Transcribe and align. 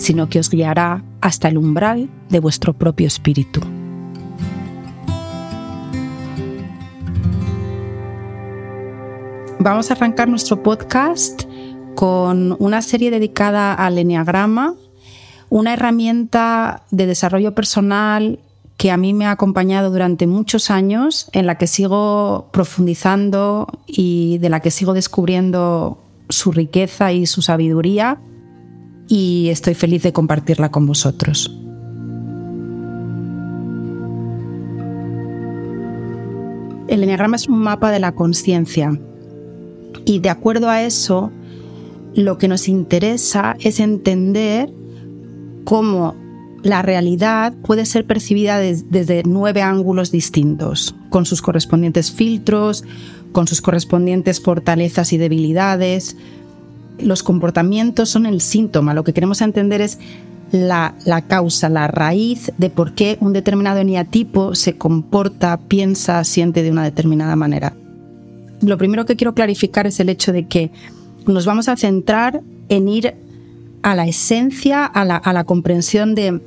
sino 0.00 0.28
que 0.28 0.38
os 0.38 0.50
guiará 0.50 1.04
hasta 1.20 1.48
el 1.48 1.58
umbral 1.58 2.08
de 2.30 2.40
vuestro 2.40 2.72
propio 2.72 3.06
espíritu. 3.06 3.60
Vamos 9.58 9.90
a 9.90 9.94
arrancar 9.94 10.26
nuestro 10.26 10.62
podcast 10.62 11.42
con 11.94 12.56
una 12.58 12.80
serie 12.80 13.10
dedicada 13.10 13.74
al 13.74 13.98
Enneagrama, 13.98 14.74
una 15.50 15.74
herramienta 15.74 16.84
de 16.90 17.04
desarrollo 17.04 17.54
personal 17.54 18.38
que 18.78 18.90
a 18.90 18.96
mí 18.96 19.12
me 19.12 19.26
ha 19.26 19.32
acompañado 19.32 19.90
durante 19.90 20.26
muchos 20.26 20.70
años, 20.70 21.28
en 21.34 21.46
la 21.46 21.58
que 21.58 21.66
sigo 21.66 22.48
profundizando 22.52 23.68
y 23.86 24.38
de 24.38 24.48
la 24.48 24.60
que 24.60 24.70
sigo 24.70 24.94
descubriendo 24.94 25.98
su 26.30 26.52
riqueza 26.52 27.12
y 27.12 27.26
su 27.26 27.42
sabiduría 27.42 28.18
y 29.10 29.48
estoy 29.48 29.74
feliz 29.74 30.04
de 30.04 30.12
compartirla 30.12 30.70
con 30.70 30.86
vosotros. 30.86 31.52
El 36.86 37.02
enneagrama 37.02 37.36
es 37.36 37.48
un 37.48 37.58
mapa 37.58 37.90
de 37.90 37.98
la 37.98 38.12
conciencia 38.12 38.98
y 40.04 40.20
de 40.20 40.30
acuerdo 40.30 40.70
a 40.70 40.82
eso, 40.82 41.32
lo 42.14 42.38
que 42.38 42.46
nos 42.46 42.68
interesa 42.68 43.56
es 43.60 43.80
entender 43.80 44.72
cómo 45.64 46.14
la 46.62 46.82
realidad 46.82 47.52
puede 47.64 47.86
ser 47.86 48.06
percibida 48.06 48.58
desde 48.58 49.22
nueve 49.24 49.62
ángulos 49.62 50.12
distintos, 50.12 50.94
con 51.08 51.26
sus 51.26 51.42
correspondientes 51.42 52.12
filtros, 52.12 52.84
con 53.32 53.48
sus 53.48 53.60
correspondientes 53.60 54.40
fortalezas 54.40 55.12
y 55.12 55.18
debilidades. 55.18 56.16
Los 57.02 57.22
comportamientos 57.22 58.08
son 58.08 58.26
el 58.26 58.40
síntoma, 58.40 58.94
lo 58.94 59.04
que 59.04 59.12
queremos 59.12 59.40
entender 59.40 59.80
es 59.80 59.98
la, 60.52 60.94
la, 61.04 61.22
causa, 61.22 61.68
la 61.68 61.86
raíz 61.86 62.52
de 62.58 62.70
por 62.70 62.94
qué 62.94 63.16
un 63.20 63.32
determinado 63.32 63.78
eneatipo 63.78 64.54
se 64.54 64.76
comporta, 64.76 65.58
piensa, 65.58 66.24
siente 66.24 66.62
de 66.62 66.70
una 66.70 66.84
determinada 66.84 67.36
manera. 67.36 67.74
Lo 68.60 68.76
primero 68.76 69.06
que 69.06 69.16
quiero 69.16 69.34
clarificar 69.34 69.86
es 69.86 70.00
el 70.00 70.08
hecho 70.08 70.32
de 70.32 70.46
que 70.46 70.70
nos 71.26 71.46
vamos 71.46 71.68
a 71.68 71.76
centrar 71.76 72.42
en 72.68 72.88
ir 72.88 73.14
a 73.82 73.94
la 73.94 74.06
esencia, 74.06 74.84
a 74.84 75.04
la, 75.04 75.44
comprensión 75.44 76.14
de, 76.14 76.40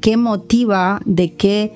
qué 0.00 0.16
motiva, 0.16 1.00
de 1.04 1.34
qué 1.34 1.72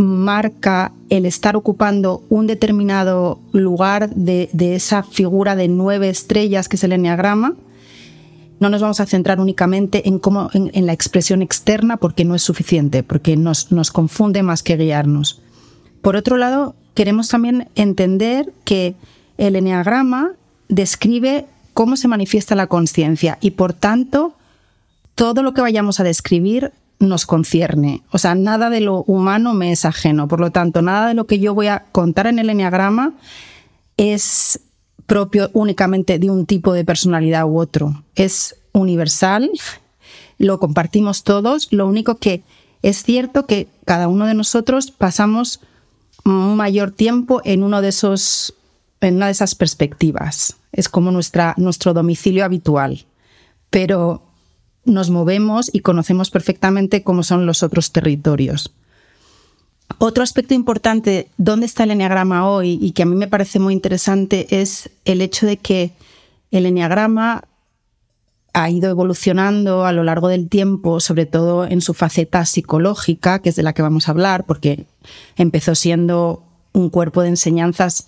marca 0.00 0.92
el 1.10 1.26
estar 1.26 1.56
ocupando 1.56 2.22
un 2.30 2.46
determinado 2.46 3.38
lugar 3.52 4.08
de, 4.14 4.48
esa 4.74 5.02
figura 5.02 5.56
de 5.56 5.68
nueve 5.68 6.08
estrellas 6.08 6.68
que 6.68 6.76
es 6.76 6.84
el 6.84 6.92
enneagrama. 6.92 7.54
No 8.60 8.70
nos 8.70 8.80
vamos 8.80 9.00
a 9.00 9.06
centrar 9.06 9.40
únicamente 9.40 10.08
en, 10.08 10.18
cómo, 10.18 10.50
en, 10.54 10.86
la 10.86 10.92
expresión 10.92 11.42
externa 11.42 11.98
porque 11.98 12.24
no 12.24 12.34
es 12.34 12.42
suficiente, 12.42 13.02
porque 13.02 13.36
nos, 13.36 13.72
nos 13.72 13.90
confunde 13.90 14.42
más 14.42 14.62
que 14.62 14.76
guiarnos. 14.76 15.42
Por 16.00 16.16
otro 16.16 16.38
lado, 16.38 16.74
queremos 16.94 17.28
también 17.28 17.68
entender 17.74 18.52
que 18.64 18.94
el 19.36 19.56
eneagrama 19.56 20.32
describe 20.68 21.46
cómo 21.74 21.96
se 21.96 22.08
manifiesta 22.08 22.54
la 22.54 22.68
conciencia 22.68 23.38
y 23.40 23.52
por 23.52 23.74
tanto 23.74 24.34
todo 25.14 25.42
lo 25.42 25.52
que 25.52 25.60
vayamos 25.60 26.00
a 26.00 26.04
describir 26.04 26.72
nos 27.00 27.26
concierne. 27.26 28.02
O 28.12 28.18
sea, 28.18 28.34
nada 28.34 28.70
de 28.70 28.80
lo 28.80 29.02
humano 29.04 29.54
me 29.54 29.72
es 29.72 29.84
ajeno. 29.84 30.28
Por 30.28 30.38
lo 30.38 30.52
tanto, 30.52 30.82
nada 30.82 31.08
de 31.08 31.14
lo 31.14 31.26
que 31.26 31.38
yo 31.38 31.54
voy 31.54 31.66
a 31.66 31.86
contar 31.90 32.26
en 32.26 32.38
el 32.38 32.50
eneagrama 32.50 33.14
es 33.96 34.60
propio 35.06 35.50
únicamente 35.54 36.18
de 36.18 36.30
un 36.30 36.46
tipo 36.46 36.72
de 36.72 36.84
personalidad 36.84 37.46
u 37.46 37.58
otro. 37.58 38.04
Es 38.14 38.56
universal, 38.72 39.50
lo 40.38 40.60
compartimos 40.60 41.24
todos. 41.24 41.72
Lo 41.72 41.86
único 41.86 42.16
que 42.16 42.44
es 42.82 43.02
cierto 43.02 43.46
que 43.46 43.66
cada 43.84 44.06
uno 44.06 44.26
de 44.26 44.34
nosotros 44.34 44.90
pasamos 44.90 45.60
un 46.24 46.54
mayor 46.54 46.92
tiempo 46.92 47.40
en 47.44 47.62
uno 47.62 47.82
de 47.82 47.88
esos 47.88 48.54
en 49.00 49.16
una 49.16 49.26
de 49.26 49.32
esas 49.32 49.54
perspectivas. 49.54 50.56
Es 50.72 50.88
como 50.88 51.10
nuestra, 51.10 51.54
nuestro 51.56 51.94
domicilio 51.94 52.44
habitual. 52.44 53.06
Pero 53.70 54.22
nos 54.90 55.10
movemos 55.10 55.70
y 55.72 55.80
conocemos 55.80 56.30
perfectamente 56.30 57.02
cómo 57.02 57.22
son 57.22 57.46
los 57.46 57.62
otros 57.62 57.92
territorios. 57.92 58.72
Otro 59.98 60.22
aspecto 60.22 60.54
importante, 60.54 61.28
¿dónde 61.36 61.66
está 61.66 61.84
el 61.84 61.90
enneagrama 61.90 62.48
hoy? 62.48 62.78
Y 62.80 62.92
que 62.92 63.02
a 63.02 63.06
mí 63.06 63.16
me 63.16 63.28
parece 63.28 63.58
muy 63.58 63.74
interesante 63.74 64.60
es 64.60 64.90
el 65.04 65.20
hecho 65.20 65.46
de 65.46 65.56
que 65.56 65.92
el 66.50 66.66
enneagrama 66.66 67.44
ha 68.52 68.70
ido 68.70 68.90
evolucionando 68.90 69.84
a 69.84 69.92
lo 69.92 70.02
largo 70.02 70.28
del 70.28 70.48
tiempo, 70.48 71.00
sobre 71.00 71.26
todo 71.26 71.66
en 71.66 71.80
su 71.80 71.94
faceta 71.94 72.44
psicológica, 72.46 73.40
que 73.40 73.50
es 73.50 73.56
de 73.56 73.62
la 73.62 73.72
que 73.72 73.82
vamos 73.82 74.08
a 74.08 74.12
hablar, 74.12 74.44
porque 74.44 74.86
empezó 75.36 75.74
siendo 75.74 76.42
un 76.72 76.90
cuerpo 76.90 77.22
de 77.22 77.28
enseñanzas 77.28 78.06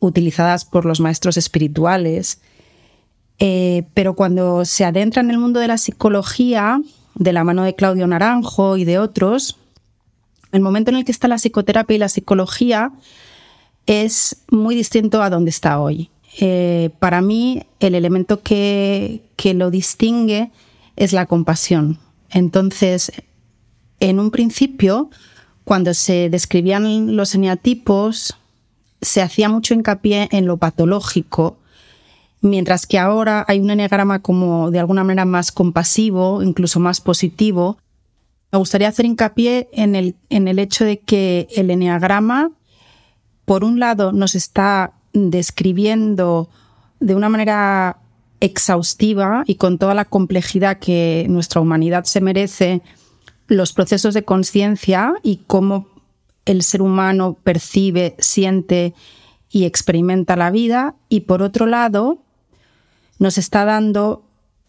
utilizadas 0.00 0.64
por 0.64 0.84
los 0.84 1.00
maestros 1.00 1.36
espirituales. 1.36 2.40
Eh, 3.38 3.84
pero 3.94 4.14
cuando 4.14 4.64
se 4.64 4.84
adentra 4.84 5.22
en 5.22 5.30
el 5.30 5.38
mundo 5.38 5.60
de 5.60 5.68
la 5.68 5.78
psicología, 5.78 6.80
de 7.14 7.32
la 7.32 7.44
mano 7.44 7.62
de 7.62 7.74
Claudio 7.74 8.06
Naranjo 8.06 8.76
y 8.76 8.84
de 8.84 8.98
otros, 8.98 9.56
el 10.52 10.60
momento 10.60 10.90
en 10.90 10.98
el 10.98 11.04
que 11.04 11.12
está 11.12 11.28
la 11.28 11.38
psicoterapia 11.38 11.96
y 11.96 11.98
la 11.98 12.08
psicología 12.08 12.92
es 13.86 14.36
muy 14.50 14.74
distinto 14.74 15.22
a 15.22 15.30
donde 15.30 15.50
está 15.50 15.80
hoy. 15.80 16.10
Eh, 16.40 16.90
para 16.98 17.20
mí 17.20 17.62
el 17.80 17.94
elemento 17.94 18.42
que, 18.42 19.22
lo 19.54 19.70
distingue 19.70 20.50
es 20.96 21.12
la 21.12 21.26
compasión. 21.26 21.98
Entonces, 22.30 23.12
en 24.00 24.18
un 24.18 24.30
principio, 24.30 25.10
cuando 25.64 25.92
se 25.92 26.30
describían 26.30 27.14
los 27.14 27.34
eneatipos, 27.34 28.36
se 29.02 29.22
hacía 29.22 29.48
mucho 29.48 29.74
hincapié 29.74 30.28
en 30.32 30.46
lo 30.46 30.56
patológico, 30.56 31.58
mientras 32.44 32.86
que 32.86 32.98
ahora 32.98 33.42
hay 33.48 33.58
un 33.58 33.70
eneagrama 33.70 34.20
como 34.20 34.70
de 34.70 34.78
alguna 34.78 35.02
manera 35.02 35.24
más 35.24 35.50
compasivo, 35.50 36.42
incluso 36.42 36.78
más 36.78 37.00
positivo. 37.00 37.78
Me 38.52 38.58
gustaría 38.58 38.88
hacer 38.88 39.06
hincapié 39.06 39.70
en 39.72 39.96
el, 39.96 40.14
en 40.28 40.46
el 40.46 40.58
hecho 40.58 40.84
de 40.84 41.00
que 41.00 41.48
el 41.56 41.70
eneagrama, 41.70 42.50
por 43.46 43.64
un 43.64 43.80
lado, 43.80 44.12
nos 44.12 44.34
está 44.34 44.92
describiendo 45.14 46.50
de 47.00 47.14
una 47.14 47.30
manera 47.30 47.96
exhaustiva 48.40 49.42
y 49.46 49.54
con 49.54 49.78
toda 49.78 49.94
la 49.94 50.04
complejidad 50.04 50.78
que 50.78 51.24
nuestra 51.30 51.62
humanidad 51.62 52.04
se 52.04 52.20
merece 52.20 52.82
los 53.46 53.72
procesos 53.72 54.12
de 54.12 54.24
conciencia 54.24 55.14
y 55.22 55.38
cómo 55.46 55.86
el 56.44 56.62
ser 56.62 56.82
humano 56.82 57.38
percibe, 57.42 58.16
siente 58.18 58.92
y 59.48 59.64
experimenta 59.64 60.36
la 60.36 60.50
vida 60.50 60.94
y 61.08 61.20
por 61.20 61.40
otro 61.40 61.64
lado 61.64 62.23
nos 63.18 63.38
está 63.38 63.64
dando 63.64 64.24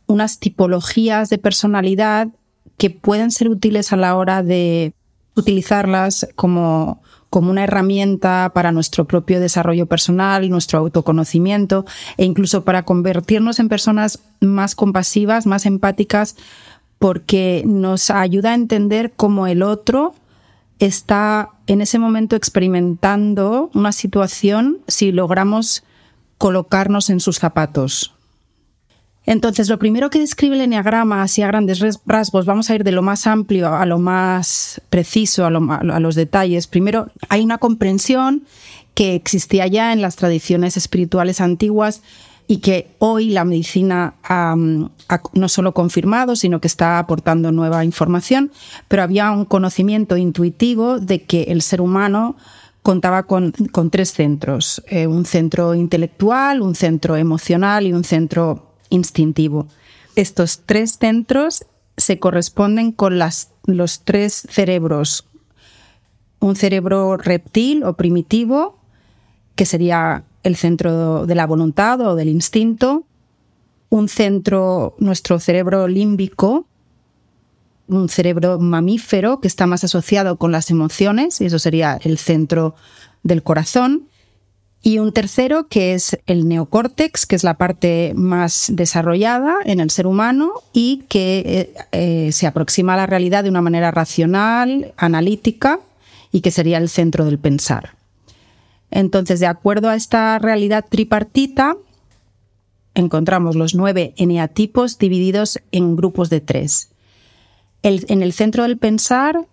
unas 0.08 0.40
tipologías 0.40 1.30
de 1.30 1.38
personalidad 1.38 2.30
que 2.78 2.90
pueden 2.90 3.32
ser 3.32 3.50
útiles 3.50 3.94
a 3.94 3.98
la 3.98 4.16
hora 4.16 4.44
de 4.44 4.94
utilizarlas 5.36 6.28
como 6.36 7.02
como 7.36 7.52
una 7.52 7.66
herramienta 7.66 8.50
para 8.54 8.72
nuestro 8.72 9.04
propio 9.04 9.42
desarrollo 9.42 9.88
personal, 9.88 10.50
nuestro 10.50 10.80
autoconocimiento 10.80 11.84
e 12.16 12.24
incluso 12.24 12.64
para 12.64 12.84
convertirnos 12.84 13.60
en 13.60 13.68
personas 13.68 14.22
más 14.40 14.74
compasivas, 14.74 15.46
más 15.46 15.66
empáticas, 15.66 16.38
porque 16.98 17.64
nos 17.66 18.10
ayuda 18.10 18.52
a 18.52 18.56
entender 18.56 19.12
cómo 19.18 19.48
el 19.48 19.64
otro 19.64 20.16
está 20.80 21.50
en 21.68 21.82
ese 21.82 22.00
momento 22.00 22.38
experimentando 22.38 23.70
una 23.74 23.92
situación 23.92 24.78
si 24.88 25.12
logramos 25.12 25.84
colocarnos 26.38 27.10
en 27.10 27.20
sus 27.20 27.38
zapatos. 27.38 28.16
Entonces, 29.26 29.70
lo 29.70 29.80
primero 29.80 30.10
que 30.10 30.20
describe 30.20 30.56
el 30.56 30.62
enneagrama, 30.62 31.24
así 31.24 31.42
a 31.42 31.48
grandes 31.48 31.82
rasgos, 32.06 32.46
vamos 32.46 32.70
a 32.70 32.76
ir 32.76 32.84
de 32.84 32.92
lo 32.92 33.02
más 33.02 33.26
amplio 33.26 33.74
a 33.74 33.86
lo 33.86 33.98
más 33.98 34.82
preciso, 34.90 35.46
a, 35.46 35.50
los 35.50 36.16
detalles. 36.16 36.68
Primero, 36.68 37.08
hay 37.30 37.44
una 37.44 37.58
comprensión 37.58 38.44
que 38.94 39.16
existía 39.16 39.68
ya 39.68 39.94
en 39.94 40.02
las 40.02 40.16
tradiciones 40.16 40.78
espirituales 40.78 41.42
antiguas 41.42 42.02
y 42.48 42.58
que 42.58 42.92
hoy 43.00 43.30
la 43.30 43.44
medicina 43.44 44.14
ha, 44.24 44.56
no 44.56 45.50
solo 45.50 45.74
confirmado, 45.74 46.36
sino 46.36 46.62
que 46.62 46.68
está 46.68 47.00
aportando 47.00 47.52
nueva 47.52 47.84
información, 47.84 48.52
pero 48.88 49.02
había 49.02 49.32
un 49.32 49.46
conocimiento 49.46 50.16
intuitivo 50.16 51.00
de 51.00 51.24
que 51.24 51.44
el 51.44 51.64
ser 51.64 51.82
humano 51.82 52.36
contaba 52.84 53.24
con, 53.24 53.52
tres 53.90 54.14
centros, 54.14 54.84
eh, 54.88 55.08
un 55.08 55.26
centro 55.26 55.74
intelectual, 55.74 56.62
un 56.62 56.76
centro 56.76 57.16
emocional 57.16 57.88
y 57.88 57.94
un 57.94 58.04
centro 58.04 58.75
instintivo. 58.90 59.68
Estos 60.16 60.62
tres 60.66 60.98
centros 61.00 61.66
se 61.98 62.20
corresponden 62.20 62.92
con 62.92 63.20
los 63.20 64.02
tres 64.04 64.48
cerebros. 64.50 65.26
Un 66.40 66.56
cerebro 66.56 67.18
reptil 67.18 67.84
o 67.84 67.96
primitivo, 67.96 68.80
que 69.56 69.66
sería 69.66 70.24
el 70.44 70.56
centro 70.56 71.26
de 71.26 71.36
la 71.36 71.48
voluntad 71.48 72.00
o 72.02 72.16
del 72.16 72.30
instinto, 72.30 73.06
un 73.90 74.10
centro, 74.10 74.96
nuestro 75.00 75.40
cerebro 75.40 75.88
límbico, 75.88 76.68
un 77.88 78.10
cerebro 78.10 78.60
mamífero 78.60 79.40
que 79.40 79.48
está 79.48 79.66
más 79.68 79.84
asociado 79.84 80.38
con 80.38 80.52
las 80.52 80.70
emociones, 80.72 81.40
y 81.40 81.46
eso 81.46 81.60
sería 81.60 82.00
el 82.04 82.18
centro 82.18 82.76
del 83.24 83.44
corazón, 83.44 84.08
y 84.86 85.00
un 85.00 85.14
tercero 85.14 85.68
que 85.68 85.96
es 85.96 86.20
el 86.28 86.48
neocórtex, 86.48 87.26
que 87.26 87.36
es 87.36 87.44
la 87.44 87.56
parte 87.56 88.14
más 88.16 88.68
desarrollada 88.72 89.56
en 89.66 89.80
el 89.80 89.90
ser 89.90 90.06
humano 90.06 90.54
y 90.74 91.06
que 91.10 91.40
eh, 91.44 91.74
eh, 91.92 92.32
se 92.32 92.46
aproxima 92.46 92.94
a 92.94 92.98
la 92.98 93.08
realidad 93.08 93.44
de 93.44 93.50
una 93.50 93.64
manera 93.64 93.90
racional, 93.90 94.94
analítica, 94.96 95.80
y 96.32 96.42
que 96.42 96.52
sería 96.52 96.78
el 96.78 96.88
centro 96.90 97.26
del 97.26 97.40
pensar. 97.40 97.96
Entonces, 98.92 99.40
de 99.40 99.48
acuerdo 99.48 99.90
a 99.90 99.96
esta 99.96 100.38
realidad 100.38 100.86
tripartita, 100.88 101.78
encontramos 102.94 103.56
los 103.56 103.74
nueve 103.74 104.14
eneatipos 104.18 105.00
divididos 105.00 105.60
en 105.72 105.96
grupos 105.96 106.30
de 106.30 106.42
tres. 106.42 106.92
en 107.82 108.22
el 108.22 108.34
centro 108.34 108.62
del 108.62 108.78
pensar 108.78 109.48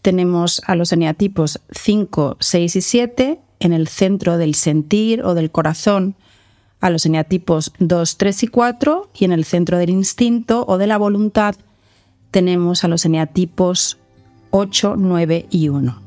tenemos 0.00 0.62
a 0.66 0.74
los 0.74 0.90
eneatipos 0.90 1.60
5, 1.70 2.38
6 2.40 2.76
y 2.76 2.80
7, 2.80 3.40
en 3.60 3.72
el 3.72 3.86
centro 3.88 4.38
del 4.38 4.54
sentir 4.54 5.22
o 5.22 5.34
del 5.34 5.50
corazón 5.50 6.16
a 6.80 6.90
los 6.90 7.06
eneatipos 7.06 7.72
2, 7.78 8.16
3 8.16 8.42
y 8.42 8.46
4 8.48 9.10
y 9.14 9.24
en 9.24 9.32
el 9.32 9.44
centro 9.44 9.78
del 9.78 9.90
instinto 9.90 10.64
o 10.66 10.78
de 10.78 10.86
la 10.86 10.98
voluntad 10.98 11.54
tenemos 12.30 12.84
a 12.84 12.88
los 12.88 13.04
eneatipos 13.04 13.98
8, 14.50 14.94
9 14.96 15.46
y 15.50 15.68
1. 15.68 16.00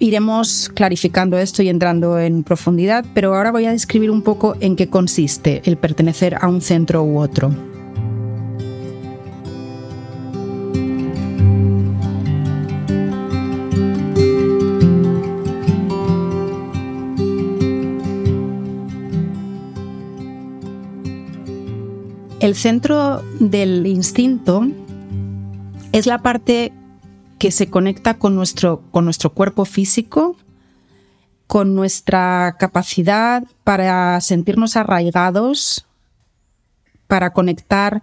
Iremos 0.00 0.70
clarificando 0.74 1.38
esto 1.38 1.62
y 1.62 1.68
entrando 1.68 2.18
en 2.18 2.42
profundidad, 2.42 3.04
pero 3.14 3.34
ahora 3.34 3.52
voy 3.52 3.64
a 3.64 3.70
describir 3.70 4.10
un 4.10 4.22
poco 4.22 4.56
en 4.60 4.76
qué 4.76 4.88
consiste 4.88 5.62
el 5.64 5.76
pertenecer 5.76 6.36
a 6.40 6.48
un 6.48 6.60
centro 6.60 7.02
u 7.04 7.18
otro. 7.20 7.73
El 22.44 22.56
centro 22.56 23.22
del 23.40 23.86
instinto 23.86 24.66
es 25.92 26.04
la 26.04 26.18
parte 26.18 26.74
que 27.38 27.50
se 27.50 27.70
conecta 27.70 28.18
con 28.18 28.34
nuestro, 28.34 28.82
con 28.90 29.06
nuestro 29.06 29.32
cuerpo 29.32 29.64
físico, 29.64 30.36
con 31.46 31.74
nuestra 31.74 32.56
capacidad 32.58 33.44
para 33.64 34.20
sentirnos 34.20 34.76
arraigados, 34.76 35.86
para 37.06 37.32
conectar 37.32 38.02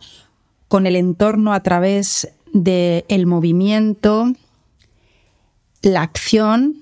con 0.68 0.88
el 0.88 0.96
entorno 0.96 1.54
a 1.54 1.62
través 1.62 2.30
del 2.52 3.28
movimiento, 3.28 4.34
la 5.84 6.02
acción, 6.02 6.78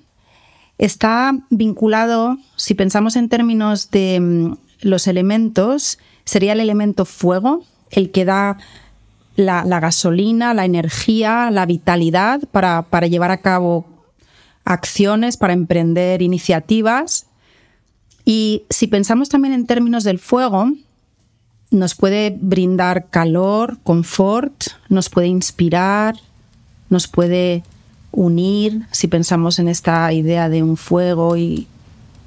está 0.77 1.33
vinculado, 1.49 2.37
si 2.55 2.73
pensamos 2.73 3.17
en 3.17 3.27
términos 3.27 3.91
de 3.91 4.17
mm, 4.21 4.53
los 4.79 5.07
elementos, 5.07 5.99
sería 6.29 6.53
el 6.53 6.59
elemento 6.59 7.05
fuego, 7.05 7.63
el 7.89 8.11
que 8.11 8.23
da 8.23 8.57
la, 9.35 9.63
gasolina, 9.79 10.53
la 10.53 10.63
energía, 10.63 11.49
la 11.49 11.65
vitalidad 11.65 12.41
para, 12.51 13.07
llevar 13.07 13.31
a 13.31 13.41
cabo 13.41 13.87
acciones, 14.63 15.37
para 15.37 15.53
emprender 15.53 16.21
iniciativas. 16.21 17.25
Y 18.25 18.61
si 18.69 18.85
pensamos 18.85 19.29
también 19.29 19.55
en 19.55 19.65
términos 19.65 20.03
del 20.03 20.19
fuego, 20.19 20.71
nos 21.71 21.95
puede 21.95 22.37
brindar 22.39 23.09
calor, 23.09 23.79
confort, 23.81 24.65
nos 24.87 25.09
puede 25.09 25.27
inspirar, 25.27 26.15
nos 26.91 27.07
puede 27.07 27.63
unir, 28.11 28.85
si 28.91 29.07
pensamos 29.07 29.57
en 29.57 29.67
esta 29.67 30.13
idea 30.13 30.47
de 30.47 30.61
un 30.61 30.77
fuego 30.77 31.37
y 31.37 31.67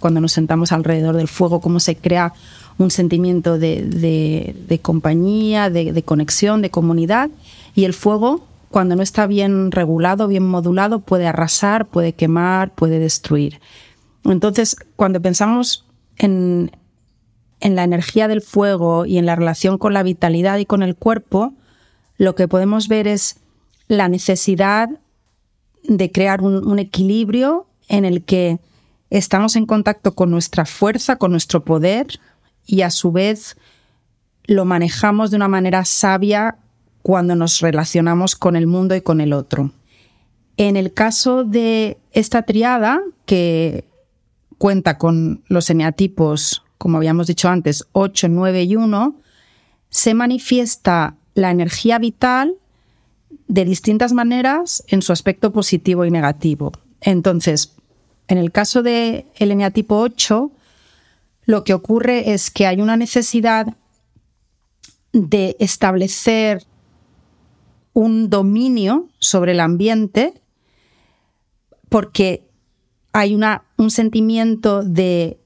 cuando 0.01 0.21
nos 0.21 0.33
sentamos 0.33 0.73
alrededor 0.73 1.17
del 1.17 1.29
fuego, 1.29 1.61
cómo 1.61 1.79
se 1.79 1.95
crea 1.95 2.33
un 2.79 2.91
sentimiento 2.91 3.59
de, 3.59 4.81
compañía, 4.83 5.71
de, 5.71 6.03
conexión, 6.03 6.63
de 6.63 6.71
comunidad. 6.71 7.31
Y 7.75 7.85
el 7.85 7.95
fuego, 7.95 8.47
cuando 8.71 8.97
no 8.97 9.03
está 9.03 9.27
bien 9.27 9.71
regulado, 9.71 10.29
bien 10.29 10.47
modulado, 10.47 11.01
puede 11.01 11.27
arrasar, 11.27 11.87
puede 11.87 12.13
quemar, 12.13 12.75
puede 12.75 12.99
destruir. 12.99 13.61
Entonces, 14.25 14.77
cuando 14.97 15.21
pensamos 15.21 15.85
en, 16.17 16.71
en 17.61 17.77
la 17.77 17.85
energía 17.85 18.29
del 18.29 18.43
fuego 18.43 19.07
y 19.07 19.19
en 19.19 19.27
la 19.27 19.37
relación 19.37 19.79
con 19.79 19.95
la 19.95 20.03
vitalidad 20.03 20.59
y 20.59 20.67
con 20.67 20.83
el 20.83 20.97
cuerpo, 20.97 21.55
lo 22.19 22.35
que 22.35 22.49
podemos 22.49 22.89
ver 22.89 23.09
es 23.09 23.37
la 23.89 24.09
necesidad 24.09 24.91
de 25.83 26.13
crear 26.13 26.41
un, 26.43 26.79
equilibrio 26.79 27.67
en 27.89 28.05
el 28.05 28.25
que 28.25 28.59
estamos 29.11 29.57
en 29.57 29.67
contacto 29.67 30.15
con 30.15 30.31
nuestra 30.31 30.65
fuerza, 30.65 31.17
con 31.17 31.33
nuestro 31.33 31.65
poder, 31.65 32.07
y 32.67 32.83
a 32.83 32.91
su 32.91 33.13
vez 33.13 33.57
lo 34.45 34.65
manejamos 34.65 35.31
de 35.31 35.37
una 35.37 35.49
manera 35.49 35.85
sabia 35.85 36.59
cuando 37.03 37.35
nos 37.35 37.61
relacionamos 37.61 38.37
con 38.37 38.57
el 38.57 38.67
mundo 38.67 38.95
y 38.95 39.01
con 39.01 39.21
el 39.21 39.33
otro. 39.33 39.73
En 40.57 40.77
el 40.77 40.93
caso 40.93 41.45
de 41.45 41.99
esta 42.13 42.43
triada, 42.43 43.01
que 43.27 43.85
cuenta 44.59 44.99
con 44.99 45.43
los 45.49 45.71
eneatipos, 45.71 46.65
como 46.79 46.99
habíamos 46.99 47.27
dicho 47.27 47.49
antes, 47.49 47.87
8, 47.93 48.29
9 48.29 48.63
y 48.63 48.77
1, 48.77 49.17
se 49.89 50.15
manifiesta 50.15 51.17
la 51.35 51.51
energía 51.51 51.99
vital 51.99 52.55
de 53.49 53.65
distintas 53.65 54.13
maneras 54.13 54.85
en 54.89 55.03
su 55.03 55.13
aspecto 55.13 55.53
positivo 55.53 56.05
y 56.05 56.11
negativo. 56.11 56.73
Entonces, 57.01 57.75
en 58.29 58.39
el 58.39 58.53
caso 58.53 58.83
del 58.83 59.27
el 59.37 59.51
eneatipo 59.51 59.99
8, 59.99 60.51
lo 61.45 61.65
que 61.65 61.75
ocurre 61.75 62.33
es 62.33 62.51
que 62.51 62.67
hay 62.67 62.81
una 62.81 62.97
necesidad 62.97 63.77
de 65.13 65.57
establecer 65.59 66.65
un 67.93 68.31
dominio 68.31 69.09
sobre 69.19 69.53
el 69.53 69.61
ambiente 69.61 70.35
porque 71.89 72.49
hay 73.13 73.35
un 73.35 73.91
sentimiento 73.91 74.83
de 74.83 75.39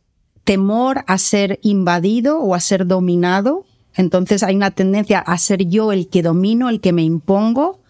temor 0.45 1.03
a 1.09 1.19
ser 1.19 1.59
invadido 1.63 2.39
o 2.39 2.55
a 2.55 2.61
ser 2.61 2.87
dominado. 2.87 3.67
Entonces 3.97 4.45
hay 4.45 4.55
una 4.55 4.71
tendencia 4.71 5.19
a 5.19 5.37
ser 5.39 5.67
yo 5.67 5.91
el 5.91 6.09
que 6.09 6.23
domino, 6.23 6.69
el 6.69 6.81
que 6.81 6.93
me 6.93 7.03
impongo. 7.03 7.81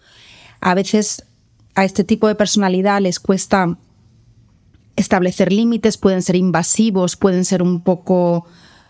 A 0.59 0.73
veces 0.73 1.23
a 1.75 1.85
este 1.85 2.03
tipo 2.03 2.27
de 2.27 2.33
personalidad 2.33 2.99
les 2.99 3.19
cuesta 3.19 3.77
establecer 4.97 5.53
límites, 5.53 5.97
pueden 5.97 6.21
ser 6.21 6.35
invasivos, 6.35 7.15
pueden 7.15 7.45
ser 7.45 7.61
un 7.61 7.81
poco 7.81 8.45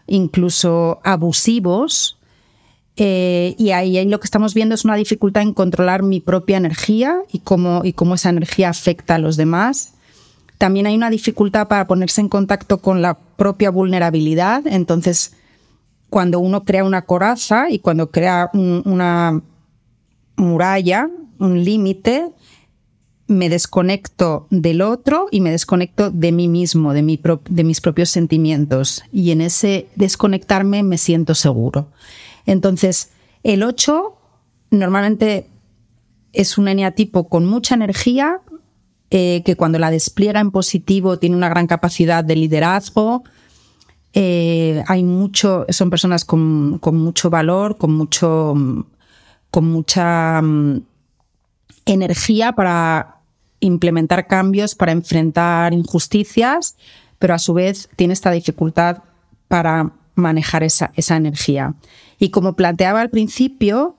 incluso 0.07 0.99
abusivos. 1.03 2.17
Eh, 2.95 3.53
y 3.59 3.69
ahí, 3.71 4.03
lo 4.05 4.19
que 4.19 4.25
estamos 4.25 4.55
viendo 4.55 4.73
es 4.73 4.83
una 4.83 4.95
dificultad 4.95 5.43
en 5.43 5.53
controlar 5.53 6.01
mi 6.01 6.19
propia 6.19 6.57
energía 6.57 7.19
y 7.31 7.39
cómo, 7.39 7.81
y 7.83 7.93
cómo 7.93 8.15
esa 8.15 8.29
energía 8.29 8.69
afecta 8.69 9.15
a 9.15 9.19
los 9.19 9.37
demás. 9.37 9.93
También 10.57 10.87
hay 10.87 10.95
una 10.95 11.11
dificultad 11.11 11.67
para 11.67 11.85
ponerse 11.85 12.21
en 12.21 12.29
contacto 12.29 12.79
con 12.79 13.03
la 13.03 13.19
propia 13.19 13.69
vulnerabilidad. 13.69 14.65
Entonces, 14.65 15.33
cuando 16.09 16.39
uno 16.39 16.63
crea 16.63 16.83
una 16.83 17.03
coraza 17.03 17.69
y 17.69 17.79
cuando 17.79 18.09
crea 18.09 18.49
una 18.53 19.43
muralla, 20.37 21.09
un 21.37 21.63
límite, 21.63 22.31
me 23.27 23.49
desconecto 23.49 24.47
del 24.49 24.81
otro 24.81 25.27
y 25.31 25.41
me 25.41 25.51
desconecto 25.51 26.11
de 26.11 26.31
mí 26.31 26.47
mismo, 26.47 26.93
de, 26.93 27.01
mi 27.01 27.19
de 27.49 27.63
mis 27.63 27.81
propios 27.81 28.09
sentimientos. 28.09 29.03
Y 29.11 29.31
en 29.31 29.41
ese 29.41 29.87
desconectarme 29.95 30.83
me 30.83 30.97
siento 30.97 31.35
seguro. 31.35 31.87
Entonces, 32.45 33.11
el 33.43 33.63
8 33.63 34.15
normalmente 34.71 35.49
es 36.33 36.57
un 36.57 36.67
eneatipo 36.67 37.27
con 37.27 37.45
mucha 37.45 37.75
energía, 37.75 38.41
eh, 39.09 39.41
que 39.45 39.55
cuando 39.55 39.79
la 39.79 39.91
despliega 39.91 40.39
en 40.39 40.51
positivo 40.51 41.19
tiene 41.19 41.35
una 41.35 41.49
gran 41.49 41.67
capacidad 41.67 42.23
de 42.23 42.35
liderazgo, 42.35 43.23
Eh, 44.19 44.83
hay 44.87 45.03
mucho, 45.03 45.67
son 45.69 45.91
personas 45.91 46.25
con, 46.25 46.79
mucho 46.81 47.29
valor, 47.29 47.77
con 47.77 47.93
mucho, 47.93 48.55
con 49.51 49.65
mucha 49.65 50.41
mm, 50.41 50.81
energía 51.85 52.53
para 52.53 53.16
implementar 53.59 54.27
cambios, 54.27 54.75
para 54.75 54.91
enfrentar 54.91 55.73
injusticias, 55.73 56.75
pero 57.19 57.33
a 57.33 57.39
su 57.39 57.53
vez 57.53 57.89
tiene 57.95 58.13
esta 58.13 58.31
dificultad 58.31 58.99
para 59.47 59.91
manejar 60.15 60.63
esa, 60.63 60.91
esa 60.95 61.15
energía. 61.15 61.75
Y 62.19 62.29
como 62.29 62.53
planteaba 62.53 63.01
al 63.01 63.09
principio, 63.09 63.95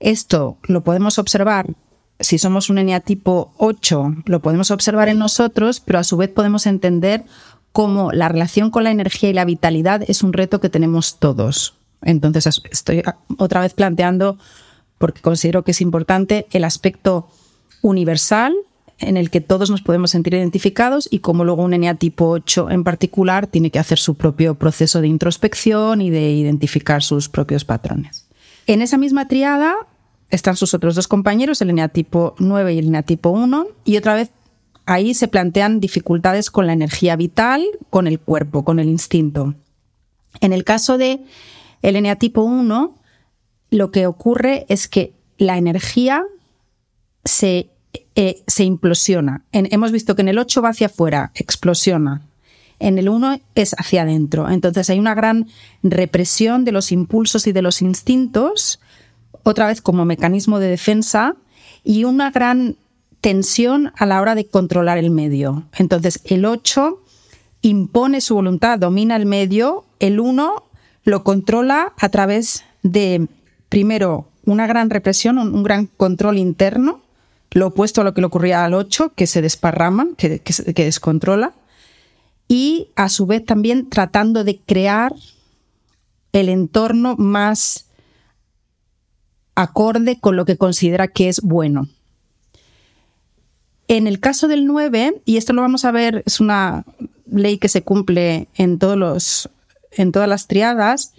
esto 0.00 0.58
lo 0.64 0.82
podemos 0.82 1.18
observar 1.18 1.74
si 2.22 2.38
somos 2.38 2.70
un 2.70 2.78
eneatipo 2.78 3.52
8, 3.58 4.16
lo 4.26 4.40
podemos 4.40 4.70
observar 4.70 5.08
en 5.08 5.18
nosotros, 5.18 5.80
pero 5.80 5.98
a 5.98 6.04
su 6.04 6.16
vez 6.16 6.30
podemos 6.30 6.66
entender 6.66 7.24
cómo 7.72 8.12
la 8.12 8.28
relación 8.28 8.70
con 8.70 8.84
la 8.84 8.90
energía 8.90 9.30
y 9.30 9.32
la 9.32 9.44
vitalidad 9.44 10.02
es 10.06 10.22
un 10.22 10.32
reto 10.32 10.60
que 10.60 10.68
tenemos 10.68 11.18
todos. 11.18 11.74
Entonces, 12.02 12.62
estoy 12.70 13.02
otra 13.38 13.60
vez 13.60 13.74
planteando, 13.74 14.38
porque 14.98 15.20
considero 15.20 15.64
que 15.64 15.72
es 15.72 15.80
importante, 15.80 16.46
el 16.52 16.64
aspecto 16.64 17.28
universal 17.80 18.54
en 19.02 19.16
el 19.16 19.30
que 19.30 19.40
todos 19.40 19.70
nos 19.70 19.82
podemos 19.82 20.10
sentir 20.10 20.34
identificados 20.34 21.08
y 21.10 21.18
cómo 21.18 21.44
luego 21.44 21.62
un 21.62 21.74
eneatipo 21.74 22.28
8 22.28 22.70
en 22.70 22.84
particular 22.84 23.46
tiene 23.46 23.70
que 23.70 23.78
hacer 23.78 23.98
su 23.98 24.14
propio 24.14 24.54
proceso 24.54 25.00
de 25.00 25.08
introspección 25.08 26.00
y 26.00 26.10
de 26.10 26.32
identificar 26.32 27.02
sus 27.02 27.28
propios 27.28 27.64
patrones. 27.64 28.28
En 28.66 28.82
esa 28.82 28.96
misma 28.96 29.28
triada 29.28 29.74
están 30.30 30.56
sus 30.56 30.72
otros 30.74 30.94
dos 30.94 31.08
compañeros, 31.08 31.60
el 31.60 31.70
eneatipo 31.70 32.34
9 32.38 32.74
y 32.74 32.78
el 32.78 32.86
eneatipo 32.86 33.30
1, 33.30 33.66
y 33.84 33.96
otra 33.96 34.14
vez 34.14 34.30
ahí 34.86 35.14
se 35.14 35.28
plantean 35.28 35.80
dificultades 35.80 36.50
con 36.50 36.66
la 36.66 36.72
energía 36.72 37.16
vital, 37.16 37.64
con 37.90 38.06
el 38.06 38.18
cuerpo, 38.18 38.64
con 38.64 38.78
el 38.78 38.88
instinto. 38.88 39.54
En 40.40 40.52
el 40.52 40.64
caso 40.64 40.98
de 40.98 41.20
el 41.82 41.96
eneatipo 41.96 42.42
1, 42.42 42.94
lo 43.70 43.90
que 43.90 44.06
ocurre 44.06 44.66
es 44.68 44.88
que 44.88 45.12
la 45.38 45.58
energía 45.58 46.24
se, 47.24 47.70
eh, 48.14 48.42
se 48.46 48.64
implosiona. 48.64 49.42
hemos 49.52 49.92
visto 49.92 50.14
que 50.14 50.22
en 50.22 50.28
el 50.28 50.38
8 50.38 50.62
va 50.62 50.70
hacia 50.70 50.86
afuera, 50.86 51.32
explosiona. 51.34 52.22
En 52.78 52.98
el 52.98 53.08
1 53.08 53.40
es 53.54 53.74
hacia 53.78 54.02
adentro. 54.02 54.48
Entonces 54.48 54.90
hay 54.90 54.98
una 54.98 55.14
gran 55.14 55.48
represión 55.82 56.64
de 56.64 56.72
los 56.72 56.92
impulsos 56.92 57.46
y 57.46 57.52
de 57.52 57.62
los 57.62 57.80
instintos 57.80 58.80
otra 59.44 59.66
vez 59.66 59.80
como 59.80 60.04
mecanismo 60.04 60.58
de 60.58 60.68
defensa 60.68 61.36
y 61.84 62.04
una 62.04 62.30
gran 62.30 62.76
tensión 63.20 63.92
a 63.96 64.04
la 64.04 64.20
hora 64.20 64.34
de 64.34 64.46
controlar 64.46 64.98
el 64.98 65.10
medio. 65.10 65.64
Entonces, 65.78 66.20
el 66.24 66.44
8 66.44 67.00
impone 67.62 68.20
su 68.20 68.34
voluntad, 68.34 68.78
domina 68.78 69.16
el 69.16 69.26
medio, 69.26 69.84
el 70.00 70.20
1 70.20 70.64
lo 71.04 71.24
controla 71.24 71.92
a 71.98 72.08
través 72.08 72.64
de, 72.82 73.28
primero, 73.68 74.26
una 74.44 74.66
gran 74.66 74.90
represión, 74.90 75.38
un, 75.38 75.62
gran 75.62 75.86
control 75.86 76.38
interno, 76.38 77.01
lo 77.52 77.68
opuesto 77.68 78.00
a 78.00 78.04
lo 78.04 78.14
que 78.14 78.20
le 78.20 78.26
ocurría 78.26 78.64
al 78.64 78.74
8, 78.74 79.12
que 79.14 79.26
se 79.26 79.42
desparrama, 79.42 80.08
que, 80.16 80.40
descontrola, 80.74 81.52
y 82.48 82.88
a 82.96 83.08
su 83.08 83.26
vez 83.26 83.44
también 83.44 83.88
tratando 83.88 84.44
de 84.44 84.58
crear 84.58 85.14
el 86.32 86.48
entorno 86.48 87.16
más 87.16 87.86
acorde 89.54 90.18
con 90.18 90.36
lo 90.36 90.44
que 90.44 90.56
considera 90.56 91.08
que 91.08 91.28
es 91.28 91.40
bueno. 91.42 91.88
En 93.88 94.06
el 94.06 94.20
caso 94.20 94.48
del 94.48 94.66
9, 94.66 95.22
y 95.26 95.36
esto 95.36 95.52
lo 95.52 95.60
vamos 95.60 95.84
a 95.84 95.90
ver, 95.90 96.22
es 96.24 96.40
una 96.40 96.84
ley 97.26 97.58
que 97.58 97.68
se 97.68 97.82
cumple 97.82 98.48
en, 98.54 98.78
todos 98.78 98.96
los, 98.96 99.50
en 99.90 100.12
todas 100.12 100.28
las 100.28 100.46
triadas, 100.46 101.12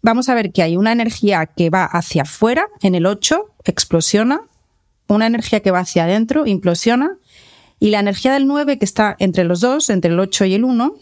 vamos 0.00 0.28
a 0.28 0.34
ver 0.34 0.52
que 0.52 0.62
hay 0.62 0.76
una 0.76 0.92
energía 0.92 1.46
que 1.46 1.70
va 1.70 1.84
hacia 1.84 2.22
afuera, 2.22 2.68
en 2.82 2.94
el 2.94 3.06
8, 3.06 3.54
explosiona, 3.64 4.42
una 5.08 5.26
energía 5.26 5.60
que 5.60 5.70
va 5.70 5.80
hacia 5.80 6.04
adentro, 6.04 6.46
implosiona, 6.46 7.18
y 7.80 7.90
la 7.90 8.00
energía 8.00 8.32
del 8.32 8.46
9, 8.46 8.78
que 8.78 8.84
está 8.84 9.16
entre 9.18 9.44
los 9.44 9.60
dos, 9.60 9.90
entre 9.90 10.10
el 10.10 10.18
8 10.18 10.46
y 10.46 10.54
el 10.54 10.64
1, 10.64 10.94